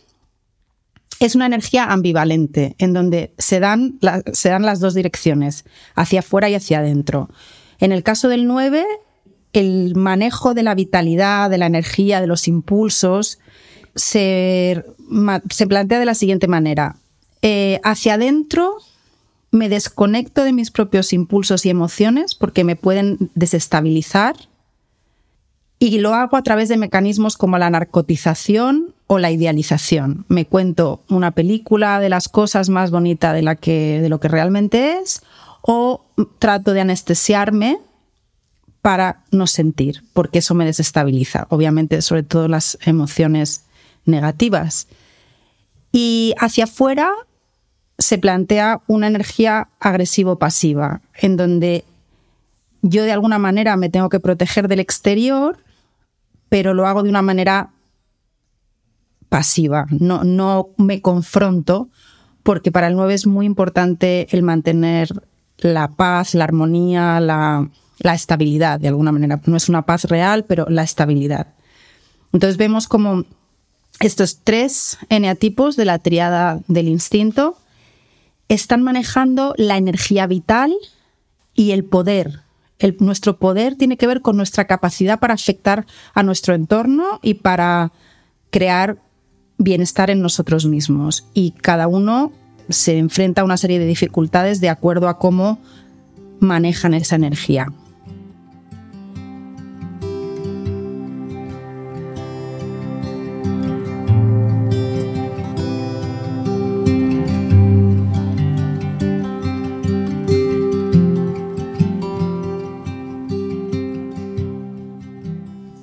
es 1.21 1.35
una 1.37 1.47
energía 1.47 1.85
ambivalente, 1.85 2.75
en 2.79 2.93
donde 2.93 3.33
se 3.39 3.61
dan, 3.61 4.01
se 4.33 4.49
dan 4.49 4.63
las 4.63 4.81
dos 4.81 4.95
direcciones, 4.95 5.65
hacia 5.95 6.21
afuera 6.21 6.49
y 6.51 6.55
hacia 6.55 6.79
adentro. 6.79 7.29
En 7.79 7.93
el 7.93 8.03
caso 8.03 8.29
del 8.29 8.47
9, 8.47 8.85
el 9.53 9.95
manejo 9.95 10.55
de 10.55 10.63
la 10.63 10.75
vitalidad, 10.75 11.51
de 11.51 11.59
la 11.59 11.67
energía, 11.67 12.21
de 12.21 12.27
los 12.27 12.49
impulsos, 12.49 13.39
se, 13.95 14.85
plantea 15.69 15.99
de 15.99 16.07
la 16.07 16.15
siguiente 16.15 16.49
manera. 16.49 16.97
Eh, 17.43 17.81
hacia 17.85 18.15
adentro 18.15 18.79
me 19.53 19.69
desconecto 19.69 20.43
de 20.43 20.53
mis 20.53 20.71
propios 20.71 21.13
impulsos 21.13 21.65
y 21.65 21.71
emociones 21.71 22.35
porque 22.35 22.65
me 22.65 22.75
pueden 22.75 23.31
desestabilizar 23.35 24.35
y 25.79 25.99
lo 25.99 26.15
hago 26.15 26.37
a 26.37 26.43
través 26.43 26.69
de 26.69 26.79
mecanismos 26.79 27.37
como 27.37 27.59
la 27.59 27.69
narcotización 27.69 28.95
o 29.09 29.19
la 29.19 29.31
idealización. 29.31 30.25
Me 30.29 30.47
cuento 30.47 31.03
una 31.09 31.33
película 31.33 32.01
de 32.01 32.09
las 32.09 32.29
cosas 32.29 32.71
más 32.71 32.91
bonitas 32.91 33.35
de, 33.35 33.43
la 33.43 33.57
que, 33.57 34.01
de 34.01 34.09
lo 34.09 34.21
que 34.21 34.29
realmente 34.29 34.99
es 34.99 35.23
o 35.61 36.05
trato 36.39 36.73
de 36.73 36.81
anestesiarme 36.81 37.79
para 38.81 39.25
no 39.31 39.47
sentir, 39.47 40.03
porque 40.13 40.39
eso 40.39 40.55
me 40.55 40.65
desestabiliza, 40.65 41.47
obviamente, 41.51 42.01
sobre 42.01 42.23
todo 42.23 42.49
las 42.49 42.79
emociones 42.85 43.65
negativas. 44.07 44.89
Y 45.93 46.35
hacia 46.39 46.65
afuera 46.65 47.11
se 48.03 48.19
plantea 48.19 48.83
una 48.87 49.07
energía 49.07 49.69
agresivo-pasiva, 49.81 51.01
en 51.15 51.37
donde 51.37 51.85
yo 52.83 53.05
de 53.05 53.13
alguna 53.13 53.39
manera 53.39 53.77
me 53.77 53.89
tengo 53.89 54.09
que 54.09 54.21
proteger 54.21 54.69
del 54.69 54.81
exterior, 54.81 55.59
pero 56.49 56.75
lo 56.75 56.87
hago 56.87 57.03
de 57.03 57.09
una 57.09 57.23
manera 57.23 57.71
pasiva, 59.29 59.87
no, 59.91 60.69
me 60.77 61.01
confronto, 61.01 61.89
porque 62.43 62.71
para 62.71 62.89
el 62.89 62.97
9 62.97 63.15
es 63.15 63.27
muy 63.27 63.47
importante 63.47 64.27
el 64.31 64.43
mantener 64.43 65.09
la 65.59 65.89
paz, 65.89 66.35
la 66.35 66.45
armonía, 66.45 67.21
la, 67.21 67.71
estabilidad, 68.13 68.81
de 68.81 68.89
alguna 68.89 69.13
manera. 69.13 69.41
No 69.47 69.57
es 69.57 69.69
una 69.69 69.87
paz 69.87 70.05
real, 70.05 70.45
pero 70.45 70.67
la 70.69 70.83
estabilidad. 70.83 71.55
Entonces 72.33 72.59
vemos 72.59 72.89
como 72.89 73.25
estos 74.01 74.41
tres 74.43 74.99
eneatipos 75.09 75.77
de 75.77 75.85
la 75.85 76.01
triada 76.01 76.61
del 76.67 76.89
instinto 76.89 77.57
están 78.55 78.83
manejando 78.83 79.55
la 79.57 79.77
energía 79.77 80.27
vital 80.27 80.73
y 81.55 81.71
el 81.71 81.85
poder. 81.85 82.41
nuestro 82.99 83.39
poder 83.39 83.77
tiene 83.77 83.97
que 83.97 84.07
ver 84.07 84.21
con 84.21 84.37
nuestra 84.37 84.67
capacidad 84.67 85.21
para 85.21 85.35
afectar 85.35 85.87
a 86.15 86.23
nuestro 86.23 86.55
entorno 86.55 87.21
y 87.23 87.35
para 87.35 87.93
crear 88.51 88.99
bienestar 89.57 90.11
en 90.11 90.21
nosotros 90.21 90.67
mismos 90.67 91.25
y 91.33 91.53
cada 91.53 91.87
uno 91.87 92.33
se 92.69 92.99
enfrenta 92.99 93.43
a 93.43 93.45
una 93.45 93.57
serie 93.57 93.79
de 93.79 93.87
dificultades 93.87 94.61
de 94.61 94.69
acuerdo 94.69 95.09
a 95.09 95.19
cómo 95.19 95.59
manejan 96.41 96.95
esa 96.95 97.17
energía. 97.17 97.69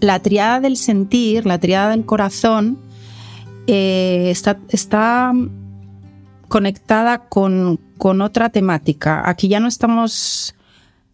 La 0.10 0.18
triada 0.18 0.60
del 0.60 0.76
sentir, 0.76 1.46
la 1.46 1.60
triada 1.60 1.92
del 1.92 2.04
corazón, 2.04 2.80
eh, 3.68 4.32
está, 4.32 5.34
conectada 6.48 7.30
con, 7.30 7.80
otra 8.20 8.50
temática. 8.50 9.30
Aquí 9.30 9.50
ya 9.50 9.60
no 9.60 9.68
estamos 9.68 10.56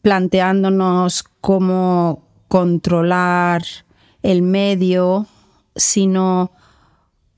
planteándonos 0.02 1.26
cómo 1.42 2.24
controlar 2.48 3.64
el 4.24 4.42
medio, 4.42 5.28
sino 5.76 6.52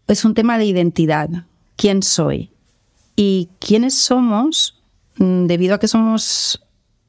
es 0.08 0.26
un 0.26 0.36
tema 0.36 0.60
de 0.60 0.66
identidad. 0.66 1.28
¿Quién 1.76 2.04
soy? 2.04 2.52
Y 3.16 3.50
quiénes 3.58 3.96
somos, 3.96 4.80
mm, 5.18 5.48
debido 5.48 5.74
a 5.74 5.80
que 5.80 5.88
somos 5.88 6.64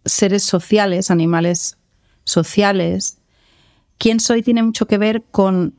seres 0.06 0.42
sociales, 0.42 1.10
animales 1.10 1.76
sociales, 2.24 3.17
quién 3.98 4.20
soy 4.20 4.42
tiene 4.42 4.62
mucho 4.62 4.86
que 4.86 4.98
ver 4.98 5.24
con 5.30 5.74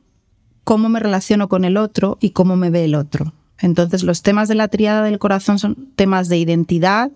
cómo 0.64 0.90
me 0.90 1.00
relaciono 1.00 1.50
con 1.50 1.66
el 1.66 1.78
otro 1.78 2.18
y 2.22 2.32
cómo 2.32 2.56
me 2.56 2.70
ve 2.70 2.86
el 2.86 2.96
otro. 2.96 3.34
Entonces 3.58 4.04
los 4.04 4.22
temas 4.22 4.48
de 4.48 4.56
la 4.56 4.68
triada 4.68 5.04
del 5.04 5.20
corazón 5.20 5.60
son 5.60 5.90
temas 5.96 6.30
de 6.30 6.38
identidad 6.38 7.12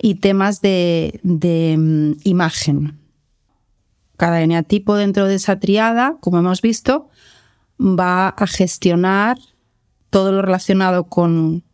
y 0.00 0.16
temas 0.16 0.60
de, 0.60 1.20
mm, 1.22 2.20
imagen. 2.24 2.98
Cada 4.16 4.42
eneatipo 4.42 4.94
dentro 4.94 5.26
de 5.26 5.34
esa 5.34 5.58
triada, 5.58 6.16
como 6.20 6.38
hemos 6.38 6.62
visto, 6.62 7.08
va 7.80 8.28
a 8.28 8.46
gestionar 8.46 9.38
todo 10.10 10.32
lo 10.32 10.42
relacionado 10.42 11.04
con, 11.04 11.64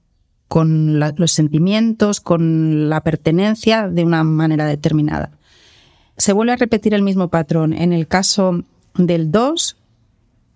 con 0.47 0.99
los 0.99 1.33
sentimientos, 1.33 2.21
con 2.21 2.89
la 2.89 3.03
pertenencia 3.03 3.89
de 3.89 4.05
una 4.05 4.25
manera 4.25 4.65
determinada. 4.65 5.38
Se 6.19 6.33
vuelve 6.33 6.53
a 6.53 6.57
repetir 6.57 6.95
el 6.95 7.03
mismo 7.03 7.29
patrón. 7.29 7.73
En 7.73 7.93
el 7.93 8.07
caso 8.07 8.65
del 8.95 9.31
2, 9.31 9.77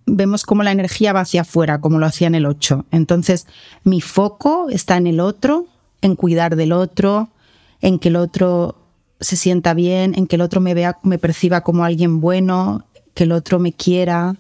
vemos 0.07 0.45
cómo 0.45 0.63
la 0.63 0.73
energía 0.73 1.13
va 1.13 1.21
hacia 1.21 1.43
afuera, 1.43 1.81
como 1.81 1.99
lo 1.99 2.07
hacía 2.07 2.27
en 2.27 2.35
el 2.35 2.47
8. 2.47 2.87
Entonces, 2.91 3.47
mi 3.85 4.01
foco 4.01 4.69
está 4.71 4.97
en 4.97 5.07
el 5.07 5.21
otro, 5.21 5.67
en 6.01 6.17
cuidar 6.17 6.57
del 6.57 6.73
otro, 6.73 7.31
en 7.81 7.99
que 7.99 8.09
el 8.09 8.17
otro 8.17 8.77
se 9.21 9.37
sienta 9.37 9.73
bien, 9.73 10.15
en 10.17 10.27
que 10.27 10.37
el 10.37 10.43
otro 10.43 10.61
me 10.61 10.75
vea, 10.75 10.99
me 11.03 11.19
perciba 11.19 11.61
como 11.63 11.85
alguien 11.85 12.21
bueno, 12.21 12.85
que 13.15 13.25
el 13.25 13.33
otro 13.33 13.59
me 13.59 13.73
quiera. 13.73 14.37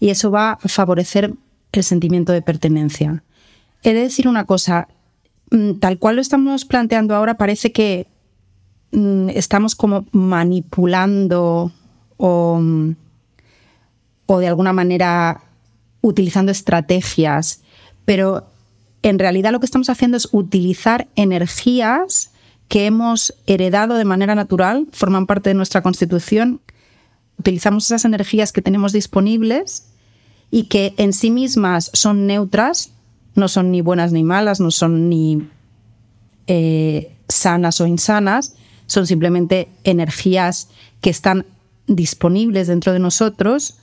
Y 0.00 0.10
eso 0.10 0.30
va 0.30 0.52
a 0.52 0.68
favorecer 0.68 1.32
el 1.72 1.84
sentimiento 1.84 2.32
de 2.32 2.42
pertenencia. 2.42 3.22
He 3.82 3.94
de 3.94 4.00
decir 4.00 4.28
una 4.28 4.44
cosa, 4.44 4.88
mm, 5.50 5.74
tal 5.74 5.98
cual 5.98 6.16
lo 6.16 6.22
estamos 6.22 6.64
planteando 6.64 7.14
ahora, 7.14 7.36
parece 7.36 7.72
que 7.72 8.06
estamos 8.92 9.74
como 9.74 10.06
manipulando 10.12 11.72
o 12.16 12.58
mm, 12.60 12.94
o 14.26 14.38
de 14.38 14.48
alguna 14.48 14.72
manera 14.72 15.40
utilizando 16.02 16.52
estrategias, 16.52 17.62
pero 18.04 18.46
en 19.02 19.18
realidad 19.18 19.52
lo 19.52 19.60
que 19.60 19.66
estamos 19.66 19.88
haciendo 19.88 20.16
es 20.16 20.28
utilizar 20.32 21.08
energías 21.14 22.32
que 22.68 22.86
hemos 22.86 23.34
heredado 23.46 23.94
de 23.94 24.04
manera 24.04 24.34
natural, 24.34 24.88
forman 24.92 25.26
parte 25.26 25.50
de 25.50 25.54
nuestra 25.54 25.82
constitución. 25.82 26.60
Utilizamos 27.38 27.86
esas 27.86 28.04
energías 28.04 28.52
que 28.52 28.62
tenemos 28.62 28.92
disponibles 28.92 29.86
y 30.50 30.64
que 30.64 30.94
en 30.96 31.12
sí 31.12 31.30
mismas 31.30 31.90
son 31.94 32.26
neutras, 32.26 32.90
no 33.36 33.46
son 33.46 33.70
ni 33.70 33.80
buenas 33.80 34.12
ni 34.12 34.24
malas, 34.24 34.58
no 34.58 34.72
son 34.72 35.08
ni 35.08 35.48
eh, 36.48 37.16
sanas 37.28 37.80
o 37.80 37.86
insanas, 37.86 38.56
son 38.86 39.06
simplemente 39.06 39.68
energías 39.84 40.68
que 41.00 41.10
están 41.10 41.46
disponibles 41.86 42.66
dentro 42.66 42.92
de 42.92 42.98
nosotros 42.98 43.76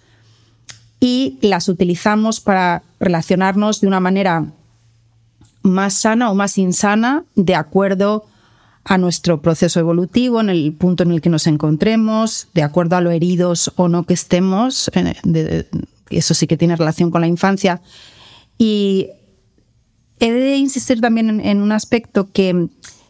y 1.00 1.38
las 1.42 1.68
utilizamos 1.68 2.40
para 2.40 2.84
relacionarnos 3.00 3.82
de 3.82 3.88
una 3.88 4.00
manera 4.00 4.46
más 5.62 5.94
sana 5.94 6.32
o 6.32 6.36
más 6.36 6.58
insana 6.58 7.24
de 7.36 7.56
acuerdo 7.56 8.26
a 8.86 8.98
nuestro 8.98 9.42
proceso 9.42 9.80
evolutivo, 9.80 10.42
en 10.42 10.50
el 10.50 10.74
punto 10.74 11.04
en 11.04 11.12
el 11.12 11.22
que 11.22 11.30
nos 11.30 11.48
encontremos, 11.48 12.48
de 12.54 12.64
acuerdo 12.64 12.98
a 12.98 13.02
lo 13.02 13.12
heridos 13.12 13.72
o 13.78 13.88
no 13.88 14.04
que 14.04 14.14
estemos, 14.14 14.92
eso 16.10 16.34
sí 16.34 16.48
que 16.48 16.58
tiene 16.58 16.76
relación 16.76 17.10
con 17.10 17.22
la 17.22 17.28
infancia. 17.28 17.82
Y 18.58 19.10
he 20.20 20.32
de 20.32 20.58
insistir 20.58 21.00
también 21.00 21.40
en 21.40 21.62
un 21.62 21.72
aspecto 21.72 22.32
que 22.32 22.50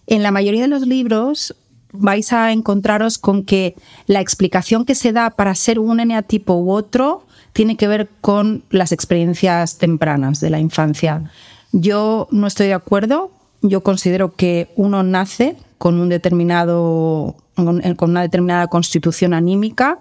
en 0.08 0.24
la 0.24 0.32
mayoría 0.32 0.62
de 0.62 0.68
los 0.68 0.86
libros 0.86 1.56
vais 1.94 2.34
a 2.34 2.52
encontraros 2.52 3.18
con 3.18 3.44
que 3.44 3.76
la 4.08 4.20
explicación 4.20 4.84
que 4.84 4.96
se 4.96 5.14
da 5.14 5.30
para 5.30 5.56
ser 5.56 5.80
un 5.80 6.00
eneatipo 6.00 6.56
u 6.56 6.72
otro 6.72 7.26
tiene 7.54 7.78
que 7.78 7.88
ver 7.88 8.10
con 8.20 8.64
las 8.70 8.92
experiencias 8.92 9.78
tempranas 9.78 10.40
de 10.40 10.50
la 10.50 10.60
infancia. 10.60 11.32
Yo 11.72 12.28
no 12.32 12.48
estoy 12.48 12.68
de 12.68 12.74
acuerdo. 12.74 13.32
Yo 13.62 13.82
considero 13.82 14.36
que 14.36 14.70
uno 14.76 15.04
nace 15.04 15.56
con 15.78 16.00
un 16.00 16.10
determinado 16.10 17.36
con 17.56 18.10
una 18.10 18.22
determinada 18.22 18.68
constitución 18.68 19.34
anímica 19.34 20.00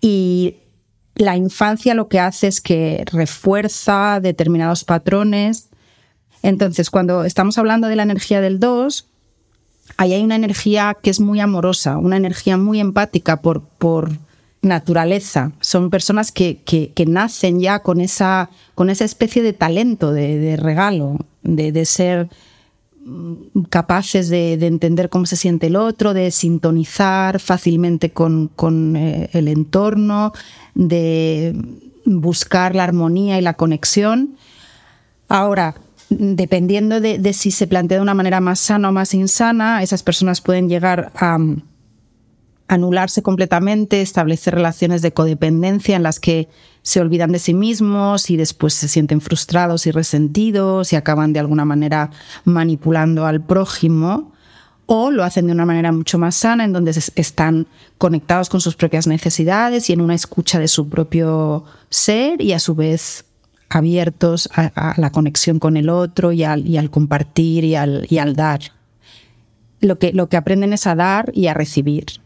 y 0.00 0.56
la 1.14 1.36
infancia 1.36 1.94
lo 1.94 2.08
que 2.08 2.20
hace 2.20 2.46
es 2.46 2.60
que 2.60 3.04
refuerza 3.12 4.20
determinados 4.20 4.84
patrones. 4.84 5.68
Entonces, 6.42 6.88
cuando 6.88 7.24
estamos 7.24 7.58
hablando 7.58 7.88
de 7.88 7.96
la 7.96 8.04
energía 8.04 8.40
del 8.40 8.58
2, 8.58 9.09
ahí 9.96 10.14
hay 10.14 10.22
una 10.22 10.36
energía 10.36 10.96
que 11.02 11.10
es 11.10 11.20
muy 11.20 11.40
amorosa, 11.40 11.98
una 11.98 12.16
energía 12.16 12.56
muy 12.56 12.80
empática 12.80 13.40
por, 13.40 13.62
naturaleza. 14.62 15.52
Son 15.60 15.88
personas 15.88 16.32
que, 16.32 16.92
nacen 17.06 17.60
ya 17.60 17.78
con 17.78 18.00
esa, 18.00 18.50
con 18.74 18.90
esa 18.90 19.06
especie 19.06 19.42
de 19.42 19.54
talento, 19.54 20.12
de, 20.12 20.56
regalo, 20.58 21.16
de, 21.42 21.84
ser 21.86 22.28
mm, 23.04 23.62
capaces 23.70 24.28
de, 24.28 24.52
entender 24.66 25.08
cómo 25.08 25.24
se 25.24 25.36
siente 25.36 25.68
el 25.68 25.76
otro, 25.76 26.12
de 26.12 26.30
sintonizar 26.30 27.40
fácilmente 27.40 28.10
con, 28.10 28.50
eh, 28.96 29.30
el 29.32 29.48
entorno, 29.48 30.32
de 30.74 31.56
buscar 32.04 32.74
la 32.74 32.84
armonía 32.84 33.38
y 33.38 33.42
la 33.42 33.54
conexión. 33.54 34.36
Ahora, 35.28 35.74
dependiendo 36.10 37.00
de, 37.00 37.32
si 37.32 37.50
se 37.50 37.66
plantea 37.66 37.98
de 37.98 38.02
una 38.02 38.14
manera 38.14 38.40
más 38.40 38.60
sana 38.60 38.88
o 38.88 38.92
más 38.92 39.14
insana, 39.14 39.82
esas 39.82 40.02
personas 40.02 40.40
pueden 40.40 40.68
llegar 40.68 41.12
a 41.14 41.38
anularse 42.66 43.22
completamente, 43.22 44.00
establecer 44.00 44.54
relaciones 44.54 45.02
de 45.02 45.12
codependencia 45.12 45.96
en 45.96 46.02
las 46.02 46.20
que 46.20 46.48
se 46.82 47.00
olvidan 47.00 47.32
de 47.32 47.38
sí 47.38 47.54
mismos 47.54 48.30
y 48.30 48.36
después 48.36 48.74
se 48.74 48.88
sienten 48.88 49.20
frustrados 49.20 49.86
y 49.86 49.90
resentidos 49.90 50.92
y 50.92 50.96
acaban 50.96 51.32
de 51.32 51.40
alguna 51.40 51.64
manera 51.64 52.10
manipulando 52.44 53.26
al 53.26 53.40
prójimo 53.40 54.32
o 54.86 55.10
lo 55.10 55.24
hacen 55.24 55.46
de 55.46 55.52
una 55.52 55.66
manera 55.66 55.92
mucho 55.92 56.18
más 56.18 56.34
sana 56.34 56.64
en 56.64 56.72
donde 56.72 56.90
están 56.90 57.66
conectados 57.98 58.48
con 58.48 58.60
sus 58.60 58.76
propias 58.76 59.06
necesidades 59.06 59.90
y 59.90 59.92
en 59.92 60.00
una 60.00 60.14
escucha 60.14 60.58
de 60.58 60.68
su 60.68 60.88
propio 60.88 61.64
ser 61.90 62.40
y 62.40 62.52
a 62.52 62.58
su 62.58 62.74
vez 62.74 63.24
abiertos 63.70 64.50
a, 64.54 64.94
la 64.98 65.10
conexión 65.10 65.58
con 65.58 65.78
el 65.78 65.88
otro 65.88 66.32
y 66.32 66.44
al, 66.44 66.90
compartir 66.90 67.64
y 67.64 67.74
al, 67.74 68.34
dar. 68.36 68.60
Lo 69.80 69.98
que, 69.98 70.12
lo 70.12 70.28
que 70.28 70.36
aprenden 70.36 70.74
es 70.74 70.86
a 70.86 70.94
dar 70.94 71.30
y 71.34 71.46
a 71.46 71.54
recibir 71.54 72.20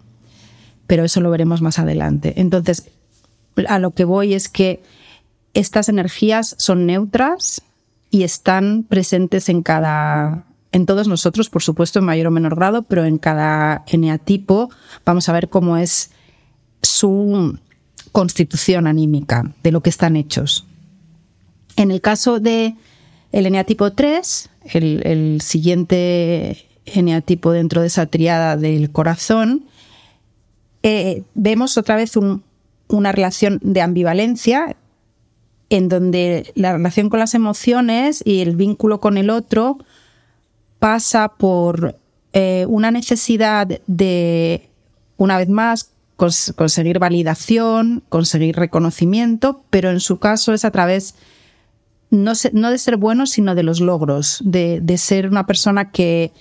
pero 0.86 1.04
eso 1.04 1.20
lo 1.20 1.30
veremos 1.30 1.62
más 1.62 1.78
adelante. 1.78 2.34
Entonces, 2.36 2.88
a 3.68 3.78
lo 3.78 3.92
que 3.92 4.04
voy 4.04 4.34
es 4.34 4.48
que 4.48 4.82
estas 5.54 5.88
energías 5.88 6.54
son 6.58 6.86
neutras 6.86 7.62
y 8.10 8.24
están 8.24 8.84
presentes 8.88 9.48
en 9.48 9.62
cada 9.62 10.44
en 10.72 10.86
todos 10.86 11.06
nosotros, 11.06 11.50
por 11.50 11.62
supuesto, 11.62 12.00
en 12.00 12.04
mayor 12.04 12.26
o 12.26 12.30
menor 12.32 12.56
grado, 12.56 12.82
pero 12.82 13.04
en 13.04 13.18
cada 13.18 13.84
eneatipo 13.86 14.70
vamos 15.04 15.28
a 15.28 15.32
ver 15.32 15.48
cómo 15.48 15.76
es 15.76 16.10
su 16.82 17.56
constitución 18.10 18.88
anímica, 18.88 19.52
de 19.62 19.70
lo 19.70 19.82
que 19.82 19.90
están 19.90 20.16
hechos. 20.16 20.66
En 21.76 21.90
el 21.90 22.00
caso 22.00 22.40
de 22.40 22.74
el 23.32 23.46
eneatipo 23.46 23.92
3, 23.92 24.50
el, 24.72 25.02
el 25.04 25.40
siguiente 25.40 26.66
eneatipo 26.86 27.52
dentro 27.52 27.80
de 27.80 27.88
esa 27.88 28.06
triada 28.06 28.56
del 28.56 28.90
corazón, 28.90 29.64
eh, 30.82 31.22
vemos 31.34 31.78
otra 31.78 31.96
vez 31.96 32.12
una 32.88 33.12
relación 33.12 33.58
de 33.62 33.80
ambivalencia 33.80 34.76
en 35.70 35.88
donde 35.88 36.52
la 36.54 36.74
relación 36.74 37.08
con 37.08 37.20
las 37.20 37.34
emociones 37.34 38.22
y 38.24 38.40
el 38.40 38.54
vínculo 38.54 39.00
con 39.00 39.16
el 39.16 39.30
otro 39.30 39.78
pasa 40.78 41.28
por 41.28 41.96
eh, 42.34 42.66
una 42.68 42.90
necesidad 42.90 43.80
de, 43.86 44.68
una 45.16 45.38
vez 45.38 45.48
más, 45.48 45.90
conseguir 46.16 46.98
validación, 46.98 48.02
conseguir 48.08 48.56
reconocimiento, 48.56 49.62
pero 49.70 49.90
en 49.90 50.00
su 50.00 50.18
caso 50.18 50.52
es 50.52 50.64
a 50.64 50.70
través 50.70 51.14
no, 52.14 52.70
de 52.70 52.78
ser 52.78 52.96
bueno, 52.96 53.26
sino 53.26 53.54
de 53.54 53.62
los 53.62 53.80
logros, 53.80 54.40
de, 54.44 54.98
ser 54.98 55.28
una 55.28 55.46
persona 55.46 55.90
que, 55.90 56.32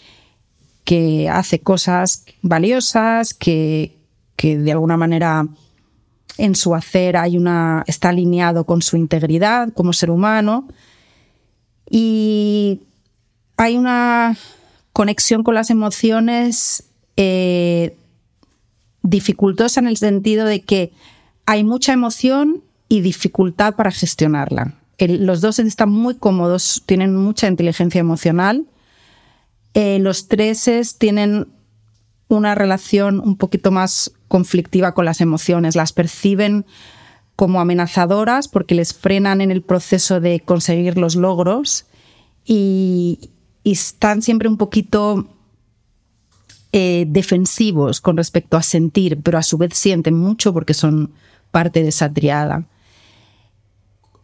que 0.84 1.30
hace 1.30 1.60
cosas 1.60 2.26
valiosas, 2.42 3.34
que, 3.34 3.98
que 4.36 4.58
de 4.58 4.72
alguna 4.72 4.98
manera 4.98 5.48
en 6.38 6.56
su 6.56 6.76
hacer 6.76 7.18
hay 7.18 7.38
una, 7.38 7.84
está 7.88 8.10
alineado 8.10 8.66
con 8.66 8.82
su 8.82 8.98
integridad 8.98 9.72
como 9.74 9.94
ser 9.94 10.10
humano 10.10 10.68
y 11.90 12.82
hay 13.58 13.78
una 13.78 14.38
conexión 14.94 15.44
con 15.44 15.56
las 15.56 15.70
emociones 15.70 16.86
eh, 17.18 17.96
dificultosa 19.04 19.80
en 19.80 19.88
el 19.88 19.98
sentido 19.98 20.46
de 20.46 20.62
que 20.62 20.92
hay 21.46 21.64
mucha 21.64 21.94
emoción 21.94 22.64
y 22.90 23.02
dificultad 23.02 23.76
para 23.76 23.92
gestionarla. 23.92 24.74
Los 25.00 25.42
dos 25.42 25.60
están 25.60 25.90
muy 25.90 26.16
cómodos, 26.16 26.84
tienen 26.86 27.16
mucha 27.16 27.48
inteligencia 27.48 28.00
emocional. 28.00 28.66
Eh, 29.74 30.00
los 30.00 30.28
treses 30.28 30.98
tienen 30.98 31.48
una 32.28 32.56
relación 32.56 33.20
un 33.20 33.38
poquito 33.38 33.72
más 33.72 34.12
conflictiva 34.28 34.94
con 34.94 35.06
las 35.06 35.22
emociones, 35.22 35.76
las 35.76 35.94
perciben 35.94 36.66
como 37.36 37.60
amenazadoras 37.60 38.48
porque 38.48 38.76
les 38.76 38.94
frenan 38.94 39.42
en 39.42 39.52
el 39.52 39.62
proceso 39.62 40.20
de 40.20 40.40
conseguir 40.40 40.98
los 40.98 41.16
logros 41.16 41.86
y, 42.46 43.30
están 43.66 44.22
siempre 44.22 44.50
un 44.50 44.58
poquito 44.58 45.26
eh, 46.74 47.06
defensivos 47.08 48.02
con 48.02 48.18
respecto 48.18 48.58
a 48.58 48.62
sentir, 48.62 49.22
pero 49.24 49.38
a 49.38 49.42
su 49.42 49.58
vez 49.58 49.74
sienten 49.74 50.16
mucho 50.16 50.52
porque 50.52 50.74
son 50.74 51.14
parte 51.50 51.82
de 51.82 51.88
esa 51.88 52.12
triada. 52.12 52.66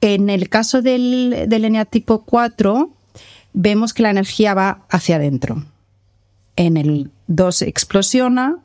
En 0.01 0.29
el 0.29 0.49
caso 0.49 0.81
del, 0.81 1.45
del 1.47 1.65
eneatipo 1.65 2.23
4, 2.23 2.89
vemos 3.53 3.93
que 3.93 4.03
la 4.03 4.11
energía 4.11 4.53
va 4.53 4.85
hacia 4.89 5.17
adentro. 5.17 5.65
En 6.55 6.77
el 6.77 7.11
2 7.27 7.63
explosiona, 7.63 8.59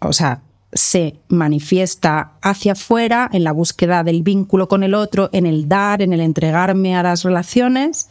o 0.00 0.12
sea, 0.12 0.42
se 0.72 1.16
manifiesta 1.28 2.32
hacia 2.42 2.72
afuera 2.72 3.28
en 3.32 3.44
la 3.44 3.52
búsqueda 3.52 4.04
del 4.04 4.22
vínculo 4.22 4.68
con 4.68 4.82
el 4.82 4.94
otro, 4.94 5.28
en 5.32 5.46
el 5.46 5.68
dar, 5.68 6.02
en 6.02 6.12
el 6.12 6.20
entregarme 6.20 6.96
a 6.96 7.02
las 7.02 7.24
relaciones. 7.24 8.08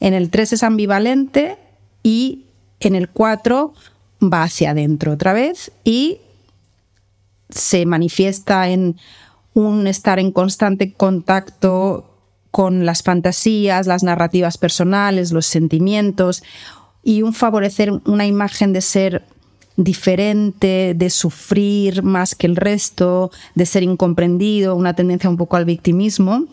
En 0.00 0.14
el 0.14 0.30
3 0.30 0.54
es 0.54 0.62
ambivalente 0.62 1.58
y 2.02 2.44
en 2.80 2.94
el 2.94 3.08
4 3.08 3.74
va 4.22 4.42
hacia 4.44 4.70
adentro 4.70 5.12
otra 5.12 5.32
vez 5.32 5.72
y 5.84 6.18
se 7.50 7.84
manifiesta 7.84 8.68
en 8.68 8.96
un 9.54 9.86
estar 9.86 10.18
en 10.18 10.32
constante 10.32 10.92
contacto 10.92 12.06
con 12.50 12.84
las 12.84 13.02
fantasías, 13.02 13.86
las 13.86 14.02
narrativas 14.02 14.58
personales, 14.58 15.32
los 15.32 15.46
sentimientos 15.46 16.42
y 17.02 17.22
un 17.22 17.32
favorecer 17.32 17.92
una 18.04 18.26
imagen 18.26 18.72
de 18.72 18.80
ser 18.80 19.24
diferente, 19.76 20.94
de 20.94 21.10
sufrir 21.10 22.02
más 22.02 22.34
que 22.34 22.46
el 22.46 22.56
resto, 22.56 23.30
de 23.54 23.66
ser 23.66 23.82
incomprendido, 23.82 24.76
una 24.76 24.94
tendencia 24.94 25.30
un 25.30 25.36
poco 25.36 25.56
al 25.56 25.64
victimismo, 25.64 26.44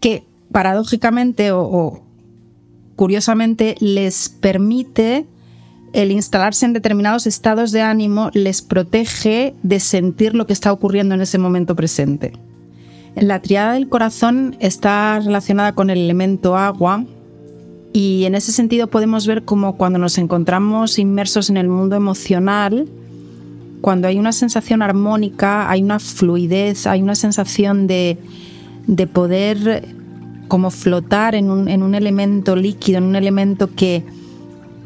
que 0.00 0.24
paradójicamente 0.50 1.52
o, 1.52 2.02
curiosamente 2.96 3.74
les 3.80 4.28
permite 4.28 5.26
el 5.92 6.10
instalarse 6.10 6.66
en 6.66 6.72
determinados 6.72 7.26
estados 7.26 7.72
de 7.72 7.82
ánimo, 7.82 8.30
les 8.34 8.62
protege 8.62 9.54
de 9.62 9.80
sentir 9.80 10.34
lo 10.34 10.46
que 10.46 10.52
está 10.52 10.72
ocurriendo 10.72 11.14
en 11.14 11.20
ese 11.20 11.38
momento 11.38 11.76
presente. 11.76 12.32
La 13.14 13.42
triada 13.42 13.74
del 13.74 13.88
corazón 13.88 14.56
está 14.58 15.20
relacionada 15.20 15.74
con 15.74 15.90
el 15.90 15.98
elemento 15.98 16.56
agua, 16.56 17.04
y 17.92 18.24
en 18.24 18.34
ese 18.34 18.52
sentido 18.52 18.86
podemos 18.86 19.26
ver 19.26 19.44
como 19.44 19.76
cuando 19.76 19.98
nos 19.98 20.16
encontramos 20.16 20.98
inmersos 20.98 21.50
en 21.50 21.58
el 21.58 21.68
mundo 21.68 21.94
emocional, 21.94 22.88
cuando 23.82 24.08
hay 24.08 24.18
una 24.18 24.32
sensación 24.32 24.80
armónica, 24.80 25.68
hay 25.68 25.82
una 25.82 25.98
fluidez, 25.98 26.86
hay 26.86 27.02
una 27.02 27.14
sensación 27.14 27.86
de, 27.86 28.16
poder 29.12 29.88
como 30.48 30.70
flotar 30.70 31.34
en 31.34 31.50
un, 31.50 31.68
en 31.68 31.82
un, 31.82 31.94
elemento 31.94 32.56
líquido, 32.56 32.98
en 32.98 33.04
un 33.04 33.16
elemento 33.16 33.74
que, 33.74 34.04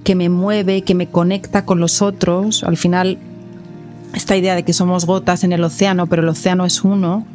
que 0.07 0.15
me 0.15 0.29
mueve, 0.29 0.83
que 0.83 0.95
me 0.95 1.09
conecta 1.09 1.65
con 1.65 1.81
los 1.81 2.01
otros. 2.01 2.63
Al 2.63 2.77
final, 2.77 3.19
esta 4.15 4.37
idea 4.37 4.55
de 4.55 4.63
que 4.63 4.73
somos 4.73 5.05
gotas 5.05 5.43
en 5.43 5.53
el 5.53 5.65
océano, 5.65 6.07
pero 6.07 6.23
el 6.23 6.29
océano 6.29 6.65
es 6.65 6.85
uno, 6.85 7.27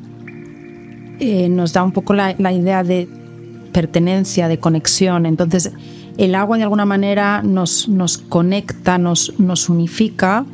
eh, 1.19 1.49
nos 1.49 1.73
da 1.73 1.84
un 1.84 1.91
poco 1.91 2.13
la, 2.13 2.34
la 2.38 2.53
idea 2.53 2.86
de 2.86 3.10
pertenencia, 3.73 4.47
de 4.47 4.57
conexión. 4.57 5.25
Entonces, 5.25 5.73
el 6.17 6.34
agua 6.34 6.55
de 6.55 6.63
alguna 6.63 6.86
manera 6.86 7.43
nos, 7.43 7.89
nos 7.89 8.17
conecta, 8.17 8.97
nos, 8.97 9.38
nos 9.38 9.67
unifica 9.67 10.45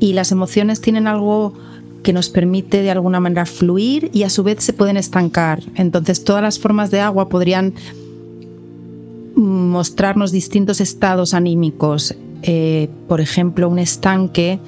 y 0.00 0.12
las 0.12 0.32
emociones 0.32 0.82
tienen 0.82 1.06
algo 1.06 1.54
que 2.02 2.12
nos 2.12 2.28
permite 2.28 2.82
de 2.82 2.90
alguna 2.90 3.20
manera 3.20 3.46
fluir 3.46 4.10
y 4.12 4.24
a 4.24 4.28
su 4.28 4.42
vez 4.42 4.62
se 4.62 4.74
pueden 4.74 4.98
estancar. 4.98 5.62
Entonces, 5.76 6.24
todas 6.24 6.42
las 6.42 6.58
formas 6.58 6.90
de 6.90 7.00
agua 7.00 7.30
podrían 7.30 7.72
mostrarnos 9.38 10.32
distintos 10.32 10.80
estados 10.80 11.32
anímicos. 11.32 12.14
Eh, 12.42 12.88
por 13.06 13.20
ejemplo, 13.20 13.68
un 13.68 13.78
estanque 13.78 14.58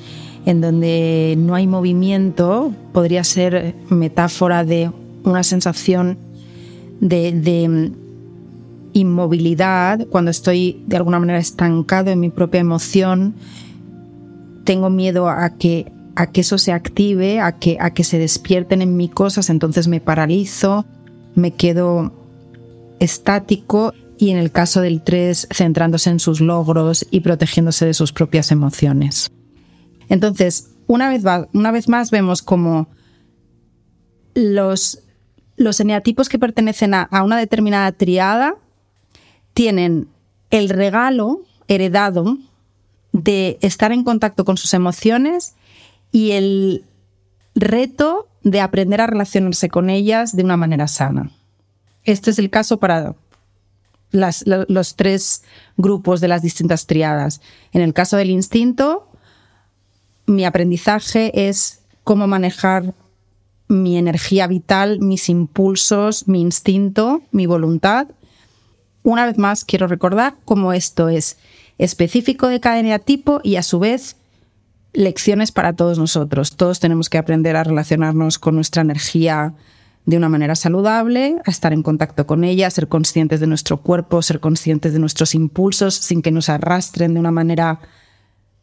en 0.46 0.60
donde 0.60 1.34
no 1.36 1.54
hay 1.54 1.66
movimiento 1.66 2.72
podría 2.92 3.24
ser 3.24 3.74
metáfora 3.88 4.64
de 4.64 4.90
una 5.24 5.42
sensación 5.42 6.18
de, 7.00 7.68
mm, 7.68 8.00
inmovilidad, 8.92 10.06
cuando 10.08 10.30
estoy 10.30 10.82
de 10.86 10.96
alguna 10.96 11.20
manera 11.20 11.38
estancado 11.38 12.10
en 12.10 12.20
mi 12.20 12.30
propia 12.30 12.60
emoción, 12.60 13.34
tengo 14.64 14.90
miedo 14.90 15.28
a 15.28 15.50
que, 15.50 15.92
a 16.16 16.26
que 16.26 16.40
eso 16.40 16.58
se 16.58 16.72
active, 16.72 17.40
a 17.40 17.58
que, 17.58 17.76
a 17.80 17.90
que 17.90 18.02
se 18.02 18.18
despierten 18.18 18.82
en 18.82 18.96
mí 18.96 19.08
cosas, 19.08 19.48
entonces 19.48 19.86
me 19.86 20.00
paralizo, 20.00 20.84
me 21.34 21.52
quedo 21.52 22.12
estático 22.98 23.94
y 24.20 24.30
en 24.30 24.36
el 24.36 24.52
caso 24.52 24.82
del 24.82 25.02
3 25.02 25.48
centrándose 25.50 26.10
en 26.10 26.20
sus 26.20 26.40
logros 26.40 27.06
y 27.10 27.20
protegiéndose 27.20 27.86
de 27.86 27.94
sus 27.94 28.12
propias 28.12 28.52
emociones. 28.52 29.30
Entonces, 30.10 30.68
una 30.86 31.08
vez, 31.08 31.22
una 31.54 31.70
vez 31.70 31.88
más 31.88 32.10
vemos 32.10 32.42
como 32.42 32.88
los 34.34 35.02
los 35.60 35.78
eneatipos 35.78 36.30
que 36.30 36.38
pertenecen 36.38 36.94
a, 36.94 37.08
una 37.22 37.36
determinada 37.36 37.92
triada 37.92 38.56
tienen 39.52 40.08
el 40.50 40.70
regalo 40.70 41.42
heredado 41.68 42.38
de 43.12 43.58
estar 43.60 43.92
en 43.92 44.02
contacto 44.02 44.46
con 44.46 44.56
sus 44.56 44.72
emociones 44.72 45.54
y 46.12 46.30
el 46.30 46.84
reto 47.54 48.26
de 48.42 48.60
aprender 48.60 49.02
a 49.02 49.06
relacionarse 49.06 49.68
con 49.68 49.90
ellas 49.90 50.34
de 50.34 50.44
una 50.44 50.56
manera 50.56 50.88
sana. 50.88 51.30
Este 52.04 52.30
es 52.30 52.38
el 52.38 52.48
caso 52.48 52.80
para 52.80 53.14
los 54.12 54.96
tres 54.96 55.42
grupos 55.76 56.20
de 56.20 56.28
las 56.28 56.42
distintas 56.42 56.86
triadas. 56.86 57.40
En 57.72 57.82
el 57.82 57.92
caso 57.92 58.16
del 58.16 58.30
instinto, 58.30 59.08
mi 60.26 60.44
aprendizaje 60.44 61.48
es 61.48 61.80
cómo 62.04 62.26
manejar 62.26 62.94
mi 63.68 63.96
energía 63.96 64.46
vital, 64.46 64.98
mis 65.00 65.28
impulsos, 65.28 66.26
mi 66.26 66.40
instinto, 66.40 67.22
mi 67.30 67.46
voluntad. 67.46 68.08
Una 69.02 69.26
vez 69.26 69.38
más, 69.38 69.64
quiero 69.64 69.86
recordar 69.86 70.34
cómo 70.44 70.72
esto 70.72 71.08
es 71.08 71.38
específico 71.78 72.48
de 72.48 72.60
cada 72.60 72.80
eneatipo 72.80 73.40
y 73.42 73.56
a 73.56 73.62
su 73.62 73.78
vez 73.78 74.16
lecciones 74.92 75.52
para 75.52 75.72
todos 75.74 75.98
nosotros. 75.98 76.56
Todos 76.56 76.80
tenemos 76.80 77.08
que 77.08 77.18
aprender 77.18 77.56
a 77.56 77.64
relacionarnos 77.64 78.38
con 78.38 78.56
nuestra 78.56 78.82
energía 78.82 79.54
de 80.06 80.16
una 80.16 80.28
manera 80.28 80.54
saludable, 80.54 81.36
a 81.44 81.50
estar 81.50 81.72
en 81.72 81.82
contacto 81.82 82.26
con 82.26 82.44
ella, 82.44 82.66
a 82.66 82.70
ser 82.70 82.88
conscientes 82.88 83.40
de 83.40 83.46
nuestro 83.46 83.78
cuerpo, 83.78 84.22
ser 84.22 84.40
conscientes 84.40 84.92
de 84.92 84.98
nuestros 84.98 85.34
impulsos 85.34 85.94
sin 85.94 86.22
que 86.22 86.30
nos 86.30 86.48
arrastren 86.48 87.14
de 87.14 87.20
una 87.20 87.30
manera 87.30 87.80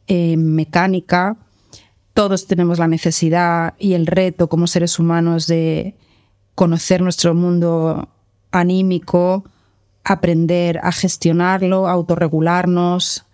eh, 0.08 0.36
mecánica. 0.38 1.38
Todos 2.14 2.48
tenemos 2.48 2.80
la 2.80 2.88
necesidad 2.88 3.76
y 3.78 3.94
el 3.94 4.08
reto 4.08 4.50
como 4.50 4.68
seres 4.68 5.00
humanos 5.00 5.48
de 5.48 5.96
conocer 6.56 7.02
nuestro 7.02 7.36
mundo 7.36 8.10
anímico, 8.52 9.44
aprender 10.04 10.80
a 10.82 10.92
gestionarlo, 10.92 11.88
autorregularnos, 11.88 13.26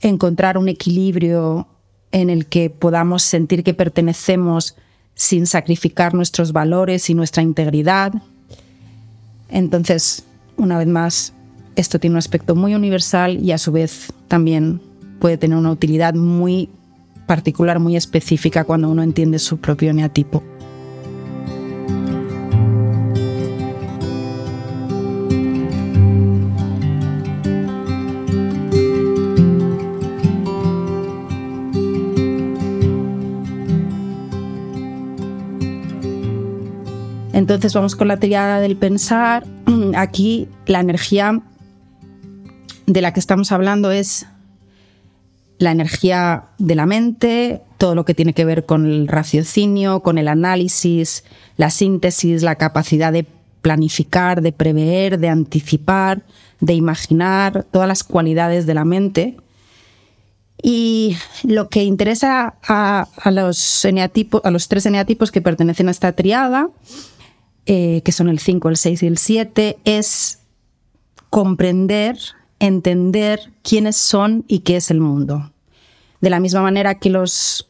encontrar 0.00 0.56
un 0.58 0.68
equilibrio 0.68 1.66
en 2.12 2.30
el 2.30 2.46
que 2.46 2.70
podamos 2.70 3.22
sentir 3.22 3.64
que 3.64 3.74
pertenecemos 3.74 4.76
sin 5.16 5.46
sacrificar 5.46 6.14
nuestros 6.14 6.52
valores 6.52 7.10
y 7.10 7.14
nuestra 7.14 7.42
integridad. 7.42 8.12
Entonces, 9.48 10.24
una 10.56 10.78
vez 10.78 10.86
más, 10.86 11.32
esto 11.74 11.98
tiene 11.98 12.14
un 12.14 12.18
aspecto 12.18 12.54
muy 12.54 12.74
universal 12.74 13.42
y 13.42 13.50
a 13.52 13.58
su 13.58 13.72
vez 13.72 14.12
también 14.28 14.80
puede 15.18 15.38
tener 15.38 15.56
una 15.58 15.72
utilidad 15.72 16.14
muy 16.14 16.68
particular, 17.26 17.80
muy 17.80 17.96
específica 17.96 18.64
cuando 18.64 18.88
uno 18.90 19.02
entiende 19.02 19.38
su 19.38 19.58
propio 19.58 19.92
neatipo. 19.92 20.42
Entonces 37.46 37.74
vamos 37.74 37.94
con 37.94 38.08
la 38.08 38.16
triada 38.16 38.58
del 38.58 38.76
pensar. 38.76 39.46
Aquí 39.96 40.48
la 40.66 40.80
energía 40.80 41.42
de 42.86 43.00
la 43.00 43.12
que 43.12 43.20
estamos 43.20 43.52
hablando 43.52 43.92
es 43.92 44.26
la 45.58 45.70
energía 45.70 46.46
de 46.58 46.74
la 46.74 46.86
mente, 46.86 47.62
todo 47.78 47.94
lo 47.94 48.04
que 48.04 48.14
tiene 48.14 48.32
que 48.32 48.44
ver 48.44 48.66
con 48.66 48.84
el 48.84 49.06
raciocinio, 49.06 50.00
con 50.00 50.18
el 50.18 50.26
análisis, 50.26 51.22
la 51.56 51.70
síntesis, 51.70 52.42
la 52.42 52.56
capacidad 52.56 53.12
de 53.12 53.24
planificar, 53.62 54.42
de 54.42 54.50
prever, 54.50 55.20
de 55.20 55.28
anticipar, 55.28 56.22
de 56.58 56.74
imaginar, 56.74 57.64
todas 57.70 57.86
las 57.86 58.02
cualidades 58.02 58.66
de 58.66 58.74
la 58.74 58.84
mente. 58.84 59.36
Y 60.60 61.16
lo 61.44 61.68
que 61.68 61.84
interesa 61.84 62.56
a, 62.66 63.06
los, 63.30 63.86
los 64.50 64.68
tres 64.68 64.86
eneatipos 64.86 65.30
que 65.30 65.40
pertenecen 65.40 65.86
a 65.86 65.92
esta 65.92 66.10
triada, 66.10 66.70
eh, 67.66 68.02
que 68.04 68.12
son 68.12 68.28
el 68.28 68.38
5, 68.38 68.68
el 68.68 68.76
6 68.76 69.02
y 69.02 69.06
el 69.06 69.18
7, 69.18 69.78
es 69.84 70.40
comprender 71.30 72.16
entender 72.58 73.40
quiénes 73.62 73.96
son 73.96 74.44
y 74.48 74.60
qué 74.60 74.76
es 74.76 74.90
el 74.90 75.00
mundo. 75.00 75.52
De 76.20 76.30
la 76.30 76.40
misma 76.40 76.62
manera 76.62 76.96
que 76.98 77.10
los 77.10 77.68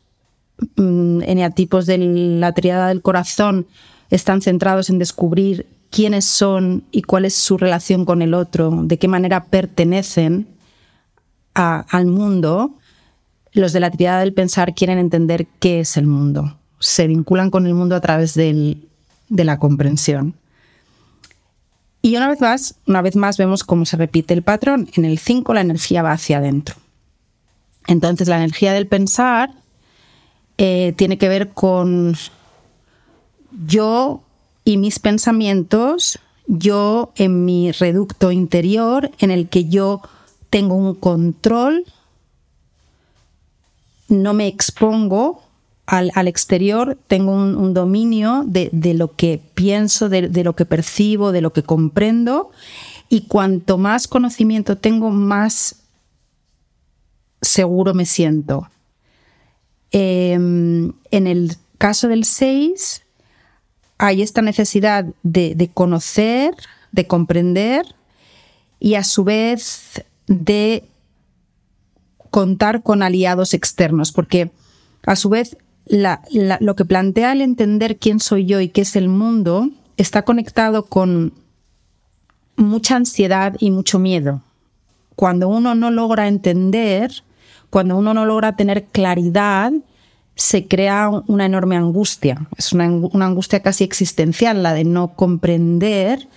mm, 0.76 1.22
eneatipos 1.22 1.86
de 1.86 1.98
la 1.98 2.52
triada 2.52 2.88
del 2.88 3.02
corazón 3.02 3.66
están 4.10 4.40
centrados 4.40 4.88
en 4.88 4.98
descubrir 4.98 5.66
quiénes 5.90 6.24
son 6.24 6.84
y 6.90 7.02
cuál 7.02 7.24
es 7.24 7.34
su 7.34 7.58
relación 7.58 8.04
con 8.04 8.22
el 8.22 8.34
otro, 8.34 8.70
de 8.84 8.98
qué 8.98 9.08
manera 9.08 9.44
pertenecen 9.46 10.48
al 11.54 12.06
mundo, 12.06 12.74
los 13.52 13.72
de 13.72 13.80
la 13.80 13.90
triada 13.90 14.20
del 14.20 14.34
pensar 14.34 14.74
quieren 14.74 14.98
entender 14.98 15.46
qué 15.58 15.80
es 15.80 15.96
el 15.96 16.06
mundo. 16.06 16.58
Se 16.80 17.06
vinculan 17.06 17.50
con 17.50 17.66
el 17.66 17.72
mundo 17.72 17.96
a 17.96 18.02
través 18.02 18.34
de 19.28 19.44
la 19.44 19.58
comprensión. 19.58 20.34
Y 22.02 22.16
una 22.16 22.28
vez 22.28 22.40
más, 22.40 22.76
una 22.86 23.02
vez 23.02 23.16
más 23.16 23.36
vemos 23.36 23.64
cómo 23.64 23.84
se 23.84 23.96
repite 23.96 24.32
el 24.32 24.42
patrón. 24.42 24.88
En 24.94 25.04
el 25.04 25.18
5 25.18 25.52
la 25.54 25.60
energía 25.60 26.02
va 26.02 26.12
hacia 26.12 26.38
adentro. 26.38 26.76
Entonces 27.86 28.28
la 28.28 28.36
energía 28.36 28.72
del 28.72 28.86
pensar 28.86 29.50
eh, 30.58 30.94
tiene 30.96 31.18
que 31.18 31.28
ver 31.28 31.50
con 31.50 32.16
yo 33.66 34.22
y 34.64 34.76
mis 34.76 34.98
pensamientos, 34.98 36.18
yo 36.46 37.12
en 37.16 37.44
mi 37.44 37.72
reducto 37.72 38.32
interior 38.32 39.10
en 39.18 39.30
el 39.30 39.48
que 39.48 39.66
yo 39.66 40.00
tengo 40.50 40.74
un 40.74 40.94
control, 40.94 41.84
no 44.08 44.34
me 44.34 44.46
expongo 44.46 45.42
al, 45.86 46.28
exterior, 46.28 46.98
tengo 47.06 47.32
un, 47.32 47.72
dominio 47.72 48.44
de, 48.44 48.70
lo 48.94 49.14
que 49.14 49.40
pienso, 49.54 50.08
de, 50.08 50.44
lo 50.44 50.56
que 50.56 50.64
percibo, 50.64 51.30
de 51.30 51.40
lo 51.40 51.52
que 51.52 51.62
comprendo, 51.62 52.50
y 53.08 53.22
cuanto 53.22 53.78
más 53.78 54.08
conocimiento 54.08 54.76
tengo, 54.76 55.10
más 55.10 55.76
seguro 57.40 57.94
me 57.94 58.04
siento. 58.04 58.68
Em, 59.92 60.92
en 61.12 61.26
el 61.28 61.56
caso 61.78 62.08
del 62.08 62.24
6, 62.24 63.02
hay 63.98 64.22
esta 64.22 64.42
necesidad 64.42 65.06
de, 65.22 65.70
conocer, 65.72 66.54
de 66.90 67.06
comprender 67.06 67.94
y 68.80 68.94
a 68.94 69.04
su 69.04 69.22
vez 69.22 70.04
de 70.26 70.84
contar 72.30 72.82
con 72.82 73.04
aliados 73.04 73.54
externos, 73.54 74.10
porque 74.10 74.50
a 75.06 75.14
su 75.14 75.28
vez 75.28 75.56
lo 75.88 76.76
que 76.76 76.84
plantea 76.84 77.32
el 77.32 77.40
entender 77.40 77.96
quién 77.98 78.20
soy 78.20 78.46
yo 78.46 78.60
y 78.60 78.68
qué 78.68 78.82
es 78.82 78.96
el 78.96 79.08
mundo 79.08 79.70
está 79.96 80.22
conectado 80.22 80.84
con 80.84 81.32
mucha 82.56 82.96
ansiedad 82.96 83.56
y 83.60 83.70
mucho 83.70 83.98
miedo. 83.98 84.42
Cuando 85.14 85.48
uno 85.48 85.74
no 85.74 85.90
logra 85.90 86.28
entender, 86.28 87.10
cuando 87.70 87.96
uno 87.96 88.14
no 88.14 88.26
logra 88.26 88.56
tener 88.56 88.84
claridad, 88.86 89.72
se 90.34 90.66
crea 90.66 91.10
una 91.26 91.46
enorme 91.46 91.76
angustia. 91.76 92.46
Es 92.58 92.72
una, 92.72 92.84
angustia 92.84 93.60
casi 93.60 93.84
existencial, 93.84 94.62
la 94.62 94.74
de 94.74 94.84
no 94.84 95.14
comprender 95.14 96.28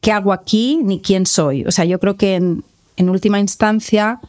qué 0.00 0.12
hago 0.12 0.32
aquí 0.32 0.80
ni 0.82 1.00
quién 1.00 1.24
soy. 1.24 1.64
O 1.64 1.70
sea, 1.70 1.86
yo 1.86 1.98
creo 1.98 2.16
que 2.16 2.34
en, 2.34 2.64
en 2.96 3.08
última 3.08 3.40
instancia, 3.40 4.20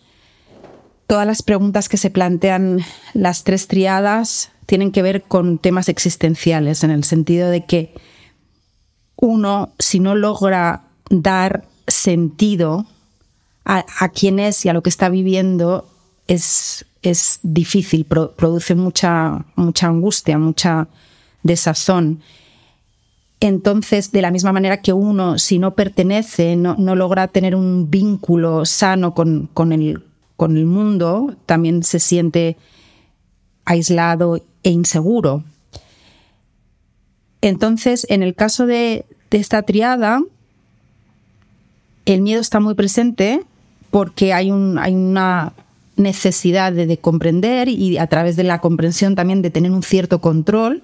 todas 1.08 1.28
las 1.28 1.42
preguntas 1.42 1.90
que 1.90 1.98
se 1.98 2.10
plantean 2.10 2.80
las 3.14 3.44
tres 3.44 3.68
triadas 3.68 4.52
tienen 4.70 4.92
que 4.92 5.02
ver 5.02 5.24
con 5.24 5.58
temas 5.58 5.90
existenciales, 5.90 6.84
en 6.84 6.92
el 6.92 7.04
sentido 7.04 7.50
de 7.50 7.66
que 7.66 7.92
uno, 9.16 9.74
si 9.80 10.00
no 10.00 10.14
logra 10.14 10.84
dar 11.10 11.66
sentido 11.88 12.86
a, 13.66 14.10
quién 14.10 14.38
es 14.38 14.64
y 14.66 14.70
a 14.70 14.74
lo 14.74 14.84
que 14.84 14.92
está 14.92 15.10
viviendo, 15.10 15.90
es, 16.28 16.86
es 17.02 17.40
difícil, 17.42 18.06
produce 18.06 18.76
mucha, 18.76 19.44
mucha 19.56 19.88
angustia, 19.88 20.38
mucha 20.38 20.88
desazón. 21.42 22.22
Entonces, 23.40 24.12
de 24.12 24.22
la 24.22 24.30
misma 24.30 24.54
manera 24.54 24.84
que 24.84 24.94
uno, 24.94 25.40
si 25.40 25.58
no 25.58 25.74
pertenece, 25.74 26.56
no, 26.56 26.76
logra 26.96 27.28
tener 27.28 27.56
un 27.56 27.90
vínculo 27.90 28.66
sano 28.66 29.16
con, 29.16 29.50
el, 29.72 30.04
con 30.36 30.58
el 30.58 30.68
mundo, 30.68 31.36
también 31.48 31.82
se 31.82 32.00
siente 32.00 32.56
aislado 33.70 34.42
e 34.64 34.72
inseguro. 34.72 35.44
Entonces, 37.42 38.06
en 38.10 38.24
el 38.24 38.34
caso 38.34 38.66
de, 38.66 39.06
esta 39.30 39.62
triada, 39.62 40.22
el 42.06 42.22
miedo 42.22 42.42
está 42.42 42.60
muy 42.60 42.74
presente 42.74 43.44
porque 43.92 44.34
hay, 44.34 44.50
un, 44.50 44.80
hay 44.80 44.96
una 44.96 45.54
necesidad 45.96 46.74
de, 46.74 46.98
comprender 46.98 47.70
y 47.70 48.00
a 48.00 48.08
través 48.08 48.36
de 48.36 48.44
la 48.44 48.60
comprensión 48.60 49.16
también 49.16 49.44
de 49.44 49.52
tener 49.52 49.72
un 49.72 49.84
cierto 49.84 50.20
control 50.20 50.82